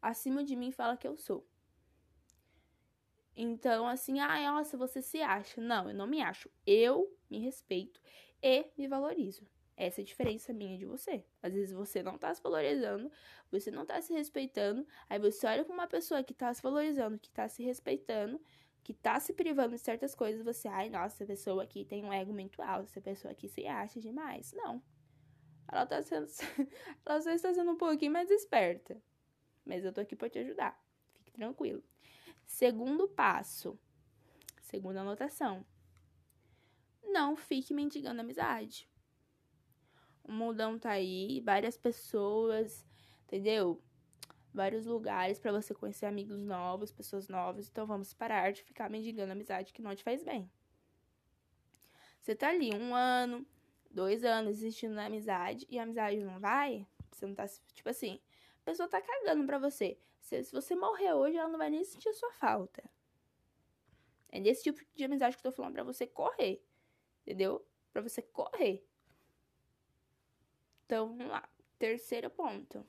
acima 0.00 0.44
de 0.44 0.54
mim 0.54 0.70
fala 0.70 0.96
que 0.96 1.06
eu 1.06 1.16
sou. 1.16 1.46
Então, 3.36 3.86
assim, 3.86 4.18
ah, 4.18 4.50
nossa, 4.50 4.78
você 4.78 5.02
se 5.02 5.20
acha. 5.20 5.60
Não, 5.60 5.90
eu 5.90 5.94
não 5.94 6.06
me 6.06 6.22
acho. 6.22 6.50
Eu 6.66 7.14
me 7.28 7.38
respeito 7.38 8.00
e 8.42 8.66
me 8.78 8.88
valorizo. 8.88 9.46
Essa 9.76 10.00
é 10.00 10.02
a 10.02 10.06
diferença 10.06 10.52
minha 10.52 10.78
de 10.78 10.86
você. 10.86 11.22
Às 11.42 11.52
vezes 11.52 11.72
você 11.74 12.02
não 12.02 12.16
tá 12.16 12.34
se 12.34 12.42
valorizando, 12.42 13.12
você 13.50 13.70
não 13.70 13.84
tá 13.84 14.00
se 14.00 14.12
respeitando, 14.12 14.86
aí 15.08 15.18
você 15.18 15.46
olha 15.46 15.64
pra 15.64 15.74
uma 15.74 15.86
pessoa 15.86 16.24
que 16.24 16.32
tá 16.32 16.52
se 16.54 16.62
valorizando, 16.62 17.18
que 17.18 17.30
tá 17.30 17.46
se 17.46 17.62
respeitando, 17.62 18.40
que 18.82 18.94
tá 18.94 19.20
se 19.20 19.34
privando 19.34 19.74
de 19.74 19.80
certas 19.80 20.14
coisas, 20.14 20.42
você, 20.42 20.66
ai, 20.68 20.88
nossa, 20.88 21.16
essa 21.16 21.26
pessoa 21.26 21.62
aqui 21.62 21.84
tem 21.84 22.04
um 22.04 22.12
ego 22.12 22.32
muito 22.32 22.62
alto, 22.62 22.88
essa 22.88 23.00
pessoa 23.00 23.32
aqui 23.32 23.48
se 23.48 23.66
acha 23.66 24.00
demais. 24.00 24.52
Não. 24.54 24.82
Ela 25.68 25.84
tá 25.84 26.00
sendo. 26.02 26.26
ela 27.04 27.20
só 27.20 27.30
está 27.30 27.52
sendo 27.52 27.72
um 27.72 27.76
pouquinho 27.76 28.12
mais 28.12 28.30
esperta. 28.30 28.96
Mas 29.64 29.84
eu 29.84 29.92
tô 29.92 30.00
aqui 30.00 30.14
pra 30.14 30.30
te 30.30 30.38
ajudar. 30.38 30.80
Fique 31.16 31.32
tranquilo. 31.32 31.82
Segundo 32.46 33.08
passo. 33.08 33.78
Segunda 34.62 35.00
anotação. 35.00 35.66
Não 37.02 37.36
fique 37.36 37.74
mendigando 37.74 38.20
amizade. 38.20 38.88
O 40.26 40.32
mundão 40.32 40.76
tá 40.76 40.90
aí, 40.90 41.40
várias 41.40 41.76
pessoas, 41.76 42.84
entendeu? 43.24 43.80
Vários 44.52 44.84
lugares 44.84 45.38
para 45.38 45.52
você 45.52 45.72
conhecer 45.72 46.06
amigos 46.06 46.42
novos, 46.42 46.92
pessoas 46.92 47.28
novas. 47.28 47.68
Então 47.68 47.86
vamos 47.86 48.12
parar 48.12 48.52
de 48.52 48.62
ficar 48.64 48.90
mendigando 48.90 49.32
amizade 49.32 49.72
que 49.72 49.80
não 49.80 49.94
te 49.94 50.02
faz 50.02 50.24
bem. 50.24 50.50
Você 52.20 52.34
tá 52.34 52.48
ali 52.48 52.74
um 52.74 52.92
ano, 52.92 53.46
dois 53.88 54.24
anos 54.24 54.56
existindo 54.56 54.94
na 54.94 55.06
amizade 55.06 55.64
e 55.70 55.78
a 55.78 55.84
amizade 55.84 56.18
não 56.24 56.40
vai, 56.40 56.84
você 57.12 57.24
não 57.24 57.34
tá. 57.34 57.46
Tipo 57.72 57.88
assim, 57.88 58.20
a 58.62 58.64
pessoa 58.64 58.88
tá 58.88 59.00
cagando 59.00 59.46
pra 59.46 59.60
você. 59.60 59.96
Se, 60.20 60.42
se 60.42 60.50
você 60.50 60.74
morrer 60.74 61.12
hoje, 61.12 61.36
ela 61.36 61.48
não 61.48 61.58
vai 61.58 61.70
nem 61.70 61.84
sentir 61.84 62.08
a 62.08 62.14
sua 62.14 62.32
falta. 62.32 62.82
É 64.28 64.40
desse 64.40 64.64
tipo 64.64 64.84
de 64.92 65.04
amizade 65.04 65.36
que 65.36 65.46
eu 65.46 65.52
tô 65.52 65.56
falando 65.56 65.74
pra 65.74 65.84
você 65.84 66.04
correr. 66.04 66.60
Entendeu? 67.22 67.64
Pra 67.92 68.02
você 68.02 68.20
correr. 68.20 68.84
Então, 70.86 71.08
vamos 71.08 71.26
lá. 71.26 71.42
Terceiro 71.78 72.30
ponto. 72.30 72.86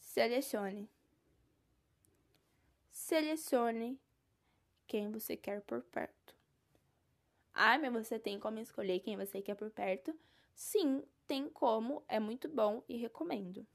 Selecione. 0.00 0.90
Selecione 2.90 3.98
quem 4.88 5.10
você 5.10 5.36
quer 5.36 5.62
por 5.62 5.82
perto. 5.82 6.34
Ah, 7.54 7.78
mas 7.78 7.92
você 7.92 8.18
tem 8.18 8.40
como 8.40 8.58
escolher 8.58 9.00
quem 9.00 9.16
você 9.16 9.40
quer 9.40 9.54
por 9.54 9.70
perto? 9.70 10.12
Sim, 10.54 11.04
tem 11.26 11.48
como, 11.48 12.04
é 12.08 12.18
muito 12.18 12.48
bom 12.48 12.82
e 12.88 12.96
recomendo. 12.96 13.66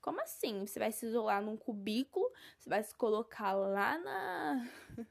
Como 0.00 0.20
assim? 0.22 0.66
Você 0.66 0.78
vai 0.78 0.90
se 0.92 1.06
isolar 1.06 1.42
num 1.42 1.56
cubículo, 1.56 2.32
você 2.58 2.70
vai 2.70 2.82
se 2.82 2.94
colocar 2.94 3.52
lá 3.52 3.98
na 3.98 4.66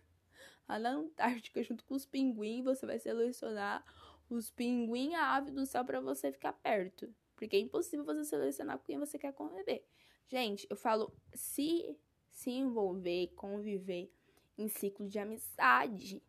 lá 0.67 0.79
na 0.79 0.89
Antártica 0.91 1.61
junto 1.63 1.85
com 1.85 1.93
os 1.93 2.05
pinguins, 2.05 2.65
você 2.65 2.85
vai 2.85 2.99
selecionar 2.99 3.83
os 4.29 4.49
pinguins, 4.49 5.13
a 5.13 5.35
ave 5.35 5.51
do 5.51 5.65
céu 5.65 5.83
para 5.83 5.99
você 5.99 6.31
ficar 6.31 6.53
perto. 6.53 7.13
Porque 7.35 7.55
é 7.55 7.59
impossível 7.59 8.05
você 8.05 8.23
selecionar 8.25 8.77
com 8.77 8.85
quem 8.85 8.99
você 8.99 9.17
quer 9.17 9.33
conviver. 9.33 9.85
Gente, 10.27 10.67
eu 10.69 10.75
falo 10.75 11.13
se 11.33 11.97
se 12.29 12.51
envolver, 12.51 13.27
conviver 13.35 14.09
em 14.57 14.67
ciclo 14.67 15.07
de 15.07 15.19
amizade. 15.19 16.23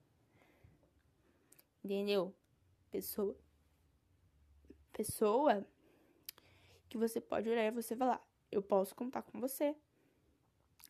Entendeu? 1.84 2.34
Pessoa 2.90 3.36
pessoa 4.92 5.66
que 6.88 6.98
você 6.98 7.20
pode 7.20 7.48
olhar 7.48 7.64
e 7.66 7.70
você 7.70 7.96
falar, 7.96 8.20
eu 8.50 8.60
posso 8.60 8.94
contar 8.94 9.22
com 9.22 9.40
você. 9.40 9.74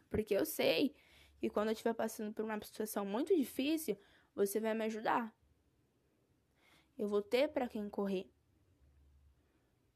Porque 0.08 0.34
eu 0.34 0.44
sei 0.44 0.94
que 1.38 1.48
quando 1.48 1.68
eu 1.68 1.72
estiver 1.72 1.94
passando 1.94 2.32
por 2.32 2.44
uma 2.44 2.60
situação 2.62 3.04
muito 3.04 3.36
difícil, 3.36 3.96
você 4.34 4.58
vai 4.58 4.74
me 4.74 4.84
ajudar. 4.84 5.34
Eu 7.00 7.08
vou 7.08 7.22
ter 7.22 7.48
para 7.48 7.66
quem 7.66 7.88
correr. 7.88 8.30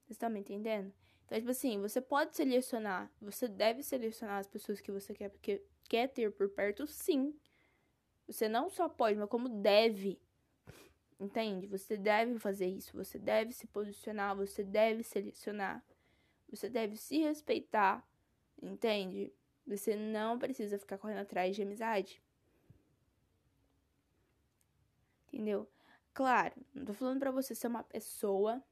Vocês 0.01 0.13
estão 0.13 0.31
me 0.31 0.41
entendendo? 0.41 0.91
Então, 1.27 1.37
tipo 1.37 1.51
assim, 1.51 1.79
você 1.79 2.01
pode 2.01 2.35
selecionar, 2.35 3.13
você 3.21 3.47
deve 3.47 3.83
selecionar 3.83 4.39
as 4.39 4.47
pessoas 4.47 4.81
que 4.81 4.91
você 4.91 5.13
quer, 5.13 5.29
porque 5.29 5.63
quer 5.87 6.09
ter 6.09 6.33
por 6.33 6.49
perto, 6.49 6.87
sim. 6.87 7.39
Você 8.27 8.49
não 8.49 8.71
só 8.71 8.89
pode, 8.89 9.19
mas 9.19 9.29
como 9.29 9.51
deve. 9.51 10.19
Entende? 11.21 11.67
Você 11.67 11.99
deve 11.99 12.39
fazer 12.39 12.69
isso, 12.69 12.97
você 12.97 13.19
deve 13.19 13.53
se 13.53 13.67
posicionar, 13.67 14.35
você 14.35 14.65
deve 14.65 15.03
selecionar. 15.03 15.85
Você 16.49 16.71
deve 16.71 16.97
se 16.97 17.19
respeitar, 17.19 18.03
entende? 18.63 19.31
Você 19.67 19.95
não 19.95 20.39
precisa 20.39 20.79
ficar 20.79 20.97
correndo 20.97 21.21
atrás 21.21 21.55
de 21.55 21.61
amizade. 21.61 22.23
Entendeu? 25.29 25.69
Claro, 26.15 26.55
não 26.73 26.85
tô 26.85 26.95
falando 26.95 27.19
pra 27.19 27.33
você 27.33 27.57
ser 27.57 27.67
uma 27.67 27.83
pessoa 27.83 28.63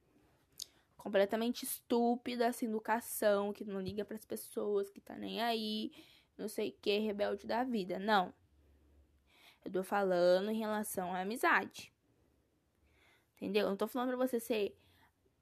completamente 0.97 1.65
estúpida, 1.65 2.53
sem 2.53 2.69
educação, 2.69 3.53
que 3.53 3.65
não 3.65 3.81
liga 3.81 4.05
para 4.05 4.15
as 4.17 4.25
pessoas, 4.25 4.89
que 4.89 5.01
tá 5.01 5.17
nem 5.17 5.43
aí, 5.43 5.91
não 6.39 6.47
sei 6.47 6.69
o 6.71 6.77
que, 6.81 6.99
rebelde 6.99 7.45
da 7.45 7.65
vida. 7.65 7.99
Não. 7.99 8.33
Eu 9.65 9.73
tô 9.73 9.83
falando 9.83 10.53
em 10.53 10.59
relação 10.59 11.13
à 11.13 11.23
amizade. 11.23 11.93
Entendeu? 13.35 13.65
Eu 13.65 13.71
não 13.71 13.77
tô 13.77 13.89
falando 13.89 14.17
pra 14.17 14.25
você 14.25 14.39
ser 14.39 14.79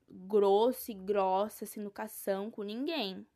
grosso 0.09 0.91
e 0.91 0.95
grossa, 0.95 1.67
sem 1.67 1.83
educação 1.83 2.51
com 2.51 2.63
ninguém. 2.63 3.27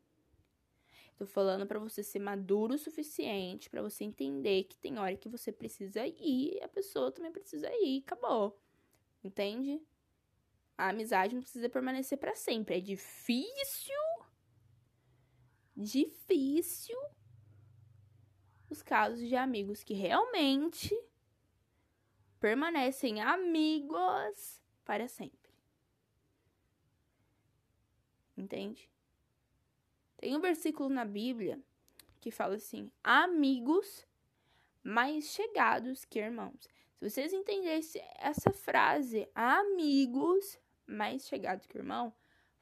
Tô 1.17 1.27
falando 1.27 1.67
para 1.67 1.79
você 1.79 2.03
ser 2.03 2.19
maduro 2.19 2.75
o 2.75 2.79
suficiente 2.79 3.71
para 3.71 3.83
você 3.83 4.03
entender 4.03 4.65
que 4.65 4.77
tem 4.77 4.99
hora 4.99 5.17
que 5.17 5.29
você 5.29 5.53
precisa 5.53 6.05
ir 6.07 6.57
e 6.57 6.61
a 6.63 6.69
pessoa 6.69 7.13
também 7.13 7.31
precisa 7.31 7.71
ir, 7.73 8.03
acabou. 8.05 8.61
Entende? 9.23 9.81
A 10.77 10.89
amizade 10.89 11.35
não 11.35 11.43
precisa 11.43 11.69
permanecer 11.69 12.19
para 12.19 12.35
sempre. 12.35 12.77
É 12.77 12.81
difícil. 12.81 13.95
Difícil 15.77 16.99
os 18.69 18.83
casos 18.83 19.29
de 19.29 19.37
amigos 19.37 19.85
que 19.85 19.95
realmente 19.95 20.93
permanecem 22.41 23.21
amigos 23.21 24.63
para 24.85 25.07
sempre. 25.07 25.51
Entende? 28.37 28.94
Tem 30.25 30.35
um 30.35 30.41
versículo 30.41 30.89
na 30.89 31.05
Bíblia 31.05 31.61
que 32.19 32.31
fala 32.31 32.55
assim: 32.55 32.91
amigos 33.03 34.07
mais 34.83 35.27
chegados 35.27 36.07
que 36.07 36.19
irmãos. 36.19 36.67
Se 36.99 37.11
vocês 37.11 37.31
entendessem 37.35 38.03
essa 38.19 38.51
frase, 38.51 39.29
amigos 39.35 40.59
mais 40.87 41.29
chegados 41.29 41.67
que 41.67 41.77
irmão, 41.77 42.11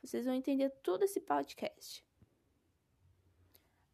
vocês 0.03 0.27
vão 0.27 0.35
entender 0.35 0.70
todo 0.83 1.05
esse 1.05 1.20
podcast. 1.20 2.05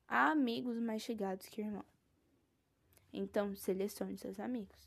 Há 0.08 0.30
amigos 0.30 0.78
mais 0.78 1.02
chegados 1.02 1.46
que 1.46 1.60
irmão. 1.60 1.84
Então, 3.12 3.54
selecione 3.54 4.16
seus 4.16 4.40
amigos. 4.40 4.78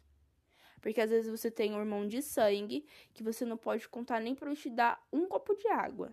Porque 0.82 1.02
às 1.02 1.12
vezes 1.12 1.30
você 1.30 1.52
tem 1.52 1.76
um 1.76 1.80
irmão 1.80 2.08
de 2.08 2.20
sangue 2.24 2.84
que 3.13 3.22
você 3.22 3.46
não 3.46 3.58
pode 3.58 3.88
contar 3.88 4.20
nem 4.20 4.34
para 4.34 4.56
te 4.56 4.72
dar 4.72 5.08
um 5.13 5.28
copo 5.28 5.54
de 5.54 5.67
água. 5.67 6.12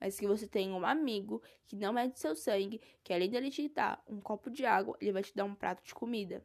Mas 0.00 0.18
que 0.18 0.26
você 0.26 0.46
tem 0.46 0.72
um 0.72 0.84
amigo 0.84 1.42
que 1.66 1.76
não 1.76 1.98
é 1.98 2.08
de 2.08 2.18
seu 2.18 2.34
sangue, 2.34 2.80
que 3.04 3.12
além 3.12 3.28
dele 3.28 3.50
te 3.50 3.68
dar 3.68 4.02
um 4.08 4.20
copo 4.20 4.50
de 4.50 4.64
água, 4.64 4.96
ele 5.00 5.12
vai 5.12 5.22
te 5.22 5.34
dar 5.36 5.44
um 5.44 5.54
prato 5.54 5.84
de 5.84 5.94
comida. 5.94 6.42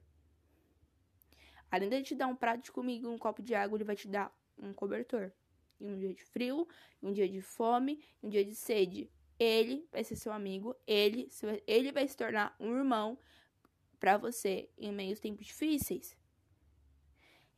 Além 1.72 1.90
dele 1.90 2.04
te 2.04 2.16
dar 2.16 2.28
um 2.28 2.36
prato 2.36 2.64
de 2.64 2.72
comida 2.72 3.08
e 3.08 3.10
um 3.10 3.18
copo 3.18 3.42
de 3.42 3.56
água, 3.56 3.78
ele 3.78 3.86
vai 3.86 3.96
te 3.96 4.08
dar 4.08 4.36
um 4.58 4.74
cobertor. 4.74 5.32
Em 5.80 5.90
um 5.90 5.98
dia 5.98 6.14
de 6.14 6.24
frio, 6.24 6.68
um 7.02 7.12
dia 7.12 7.28
de 7.28 7.42
fome, 7.42 8.04
um 8.22 8.30
dia 8.30 8.44
de 8.44 8.56
sede. 8.56 9.10
Ele 9.40 9.88
vai 9.92 10.04
ser 10.04 10.16
seu 10.16 10.32
amigo, 10.32 10.76
ele, 10.88 11.30
ele 11.68 11.92
vai 11.92 12.08
se 12.08 12.16
tornar 12.16 12.56
um 12.60 12.78
irmão 12.78 13.18
para 14.00 14.18
você 14.18 14.70
em 14.78 14.92
meios 14.92 15.20
tempos 15.20 15.46
difíceis. 15.46 16.16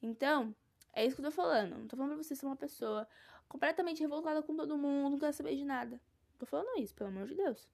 Então, 0.02 0.56
é 0.94 1.06
isso 1.06 1.16
que 1.16 1.22
eu 1.22 1.26
tô 1.26 1.32
falando. 1.32 1.78
Não 1.78 1.88
tô 1.88 1.96
falando 1.96 2.14
pra 2.14 2.24
você 2.24 2.36
ser 2.36 2.46
uma 2.46 2.56
pessoa 2.56 3.08
completamente 3.48 4.02
revoltada 4.02 4.42
com 4.44 4.56
todo 4.56 4.78
mundo, 4.78 5.12
não 5.12 5.20
quer 5.20 5.32
saber 5.34 5.56
de 5.56 5.64
nada. 5.64 6.00
Tô 6.38 6.46
falando 6.46 6.80
isso, 6.80 6.94
pelo 6.94 7.10
amor 7.10 7.28
de 7.28 7.36
Deus. 7.36 7.68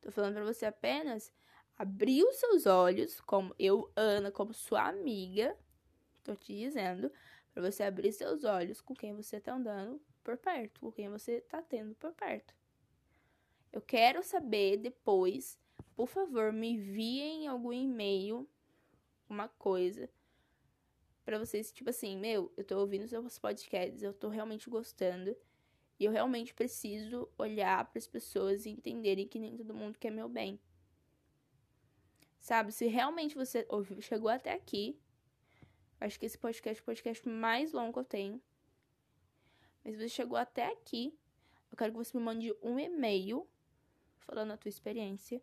Tô 0.00 0.10
falando 0.10 0.34
pra 0.34 0.44
você 0.44 0.66
apenas 0.66 1.32
abrir 1.76 2.24
os 2.24 2.36
seus 2.36 2.66
olhos, 2.66 3.20
como 3.20 3.54
eu, 3.58 3.90
Ana, 3.96 4.30
como 4.30 4.52
sua 4.52 4.88
amiga, 4.88 5.56
tô 6.22 6.34
te 6.34 6.56
dizendo, 6.56 7.10
para 7.52 7.70
você 7.70 7.82
abrir 7.82 8.12
seus 8.12 8.44
olhos 8.44 8.80
com 8.80 8.94
quem 8.94 9.14
você 9.14 9.40
tá 9.40 9.54
andando 9.54 10.00
por 10.22 10.36
perto, 10.36 10.80
com 10.80 10.92
quem 10.92 11.08
você 11.08 11.40
tá 11.40 11.62
tendo 11.62 11.94
por 11.94 12.12
perto. 12.12 12.54
Eu 13.72 13.80
quero 13.80 14.22
saber 14.22 14.76
depois, 14.76 15.58
por 15.94 16.06
favor, 16.06 16.52
me 16.52 16.70
enviem 16.70 17.46
algum 17.46 17.72
e-mail, 17.72 18.48
uma 19.28 19.48
coisa, 19.48 20.08
para 21.28 21.38
vocês, 21.38 21.70
tipo 21.70 21.90
assim, 21.90 22.16
meu, 22.16 22.50
eu 22.56 22.64
tô 22.64 22.78
ouvindo 22.78 23.06
seus 23.06 23.38
podcasts, 23.38 24.02
eu 24.02 24.14
tô 24.14 24.30
realmente 24.30 24.70
gostando. 24.70 25.36
E 26.00 26.04
eu 26.06 26.10
realmente 26.10 26.54
preciso 26.54 27.28
olhar 27.36 27.84
para 27.84 27.98
as 27.98 28.06
pessoas 28.06 28.64
e 28.64 28.70
entenderem 28.70 29.28
que 29.28 29.38
nem 29.38 29.54
todo 29.54 29.74
mundo 29.74 29.98
quer 29.98 30.10
meu 30.10 30.26
bem. 30.26 30.58
Sabe, 32.38 32.72
se 32.72 32.86
realmente 32.86 33.34
você 33.34 33.66
ouviu, 33.68 34.00
chegou 34.00 34.30
até 34.30 34.54
aqui, 34.54 34.98
Acho 36.00 36.18
que 36.18 36.26
esse 36.26 36.38
podcast 36.38 36.80
é 36.80 36.82
o 36.82 36.84
podcast 36.84 37.28
mais 37.28 37.72
longo 37.72 37.92
que 37.92 37.98
eu 37.98 38.04
tenho. 38.04 38.42
Mas 39.84 39.94
se 39.94 40.00
você 40.00 40.08
chegou 40.08 40.38
até 40.38 40.72
aqui, 40.72 41.12
eu 41.70 41.76
quero 41.76 41.92
que 41.92 41.98
você 41.98 42.16
me 42.16 42.22
mande 42.22 42.54
um 42.62 42.78
e-mail 42.78 43.46
falando 44.16 44.52
a 44.52 44.56
tua 44.56 44.68
experiência 44.68 45.42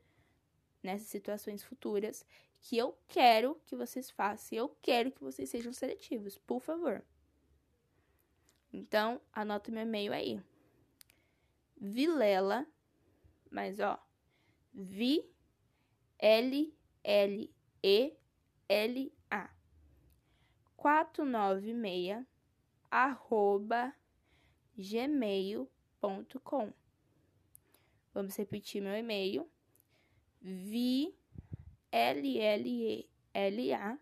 nessas 0.82 1.08
situações 1.08 1.63
futuras 1.63 2.26
que 2.65 2.75
eu 2.75 2.97
quero 3.08 3.62
que 3.67 3.75
vocês 3.75 4.10
façam. 4.10 4.58
Eu 4.58 4.69
quero 4.82 5.12
que 5.12 5.21
vocês 5.21 5.47
sejam 5.47 5.71
seletivos, 5.71 6.36
por 6.36 6.60
favor. 6.60 7.06
Então, 8.73 9.21
anota 9.32 9.71
meu 9.71 9.84
e-mail 9.84 10.12
aí. 10.12 10.41
Vilela, 11.78 12.65
mas 13.51 13.80
ó, 13.80 14.04
V 14.73 15.30
L 16.17 16.75
L 17.04 17.54
E 17.84 18.17
L 18.67 19.13
496 20.75 22.25
arroba 22.89 23.93
gmail.com. 24.75 26.73
Vamos 28.12 28.36
repetir 28.36 28.82
meu 28.82 28.95
e-mail. 28.95 29.47
V 30.41 31.13
L 31.95 32.38
L 32.38 32.69
E 32.69 33.10
L 33.34 33.73
A 33.73 33.97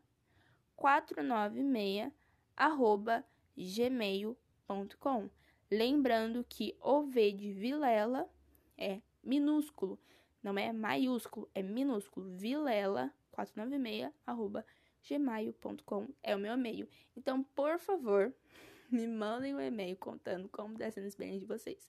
496 0.76 2.12
arroba 2.58 3.24
gmail.com. 3.56 5.30
Lembrando 5.70 6.44
que 6.44 6.76
o 6.82 7.04
V 7.04 7.32
de 7.34 7.54
Vilela 7.54 8.28
é 8.76 9.00
minúsculo, 9.24 10.00
não 10.42 10.58
é 10.58 10.74
maiúsculo, 10.74 11.48
é 11.54 11.62
minúsculo. 11.62 12.32
Vilela 12.32 13.14
496 13.30 14.12
arroba 14.26 14.66
gmail.com 15.08 16.08
é 16.24 16.36
o 16.36 16.40
meu 16.40 16.56
e-mail. 16.56 16.90
Então, 17.16 17.44
por 17.44 17.78
favor, 17.78 18.34
me 18.92 19.06
mandem 19.06 19.54
um 19.54 19.62
e-mail 19.62 19.96
contando 19.98 20.50
como 20.50 20.74
está 20.74 20.90
sendo 20.90 21.04
a 21.04 21.10
experiência 21.10 21.42
de 21.42 21.46
vocês. 21.46 21.88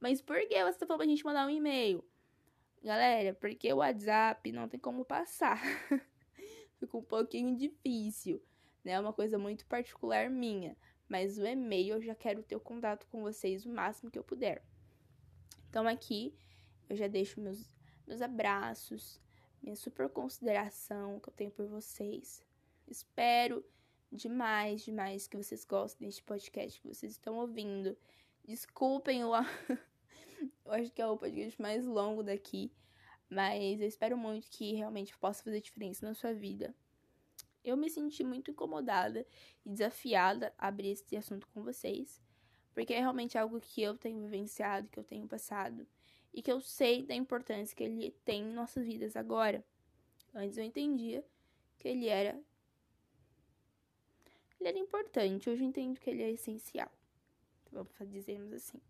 Mas 0.00 0.22
por 0.22 0.40
que 0.48 0.64
você 0.64 0.78
tá 0.78 0.86
falando 0.86 1.00
pra 1.00 1.06
gente 1.06 1.24
mandar 1.26 1.46
um 1.46 1.50
e-mail? 1.50 2.02
Galera, 2.82 3.32
porque 3.34 3.72
o 3.72 3.76
WhatsApp 3.76 4.50
não 4.50 4.68
tem 4.68 4.80
como 4.80 5.04
passar. 5.04 5.62
Fica 6.80 6.96
um 6.96 7.02
pouquinho 7.02 7.56
difícil, 7.56 8.42
né? 8.82 8.92
É 8.92 9.00
uma 9.00 9.12
coisa 9.12 9.38
muito 9.38 9.64
particular 9.66 10.28
minha. 10.28 10.76
Mas 11.08 11.38
o 11.38 11.46
e-mail 11.46 11.94
eu 11.94 12.02
já 12.02 12.14
quero 12.14 12.42
ter 12.42 12.56
o 12.56 12.60
contato 12.60 13.06
com 13.06 13.22
vocês 13.22 13.64
o 13.64 13.70
máximo 13.70 14.10
que 14.10 14.18
eu 14.18 14.24
puder. 14.24 14.64
Então 15.68 15.86
aqui 15.86 16.34
eu 16.90 16.96
já 16.96 17.06
deixo 17.06 17.40
meus, 17.40 17.72
meus 18.04 18.20
abraços, 18.20 19.20
minha 19.62 19.76
super 19.76 20.08
consideração 20.08 21.20
que 21.20 21.28
eu 21.28 21.32
tenho 21.34 21.52
por 21.52 21.66
vocês. 21.66 22.44
Espero 22.88 23.64
demais, 24.10 24.82
demais 24.82 25.28
que 25.28 25.36
vocês 25.36 25.64
gostem 25.64 26.08
deste 26.08 26.22
podcast 26.24 26.80
que 26.80 26.88
vocês 26.88 27.12
estão 27.12 27.36
ouvindo. 27.36 27.96
Desculpem 28.44 29.24
o. 29.24 29.30
eu 30.64 30.72
acho 30.72 30.90
que 30.90 31.02
é 31.02 31.06
o 31.06 31.16
podcast 31.16 31.60
mais 31.60 31.84
longo 31.84 32.22
daqui. 32.22 32.72
Mas 33.28 33.80
eu 33.80 33.88
espero 33.88 34.16
muito 34.16 34.48
que 34.50 34.74
realmente 34.74 35.16
possa 35.16 35.42
fazer 35.42 35.60
diferença 35.60 36.06
na 36.06 36.14
sua 36.14 36.34
vida. 36.34 36.74
Eu 37.64 37.76
me 37.76 37.88
senti 37.88 38.22
muito 38.22 38.50
incomodada 38.50 39.26
e 39.64 39.70
desafiada 39.70 40.52
a 40.58 40.68
abrir 40.68 40.90
esse 40.90 41.16
assunto 41.16 41.48
com 41.48 41.62
vocês. 41.62 42.20
Porque 42.74 42.92
é 42.92 43.00
realmente 43.00 43.38
algo 43.38 43.60
que 43.60 43.80
eu 43.80 43.96
tenho 43.96 44.20
vivenciado, 44.20 44.88
que 44.88 44.98
eu 44.98 45.04
tenho 45.04 45.26
passado. 45.26 45.86
E 46.34 46.42
que 46.42 46.52
eu 46.52 46.60
sei 46.60 47.06
da 47.06 47.14
importância 47.14 47.76
que 47.76 47.84
ele 47.84 48.10
tem 48.24 48.42
em 48.42 48.52
nossas 48.52 48.84
vidas 48.84 49.16
agora. 49.16 49.64
Antes 50.34 50.58
eu 50.58 50.64
entendia 50.64 51.24
que 51.78 51.88
ele 51.88 52.08
era 52.08 52.38
ele 54.60 54.68
era 54.68 54.78
importante, 54.78 55.50
hoje 55.50 55.64
eu 55.64 55.68
entendo 55.68 55.98
que 55.98 56.08
ele 56.08 56.22
é 56.22 56.30
essencial. 56.30 56.90
Vamos 57.72 57.92
dizermos 58.08 58.52
assim. 58.52 58.80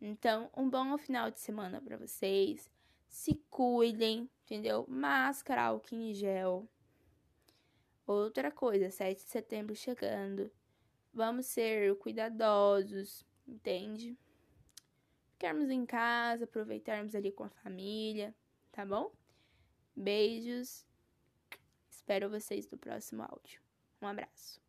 Então, 0.00 0.50
um 0.56 0.68
bom 0.68 0.96
final 0.98 1.30
de 1.30 1.40
semana 1.40 1.80
para 1.80 1.96
vocês. 1.96 2.70
Se 3.08 3.34
cuidem, 3.48 4.28
entendeu? 4.42 4.84
Máscara, 4.88 5.64
álcool 5.64 5.94
em 5.94 6.12
gel. 6.12 6.68
Outra 8.06 8.50
coisa, 8.50 8.90
7 8.90 9.24
de 9.24 9.30
setembro 9.30 9.74
chegando. 9.74 10.50
Vamos 11.12 11.46
ser 11.46 11.96
cuidadosos, 11.98 13.24
entende? 13.46 14.18
Ficarmos 15.30 15.70
em 15.70 15.86
casa, 15.86 16.44
aproveitarmos 16.44 17.14
ali 17.14 17.30
com 17.30 17.44
a 17.44 17.50
família, 17.50 18.34
tá 18.72 18.84
bom? 18.84 19.12
Beijos. 19.94 20.84
Espero 21.88 22.28
vocês 22.28 22.68
no 22.70 22.76
próximo 22.76 23.22
áudio. 23.22 23.60
Um 24.02 24.08
abraço. 24.08 24.63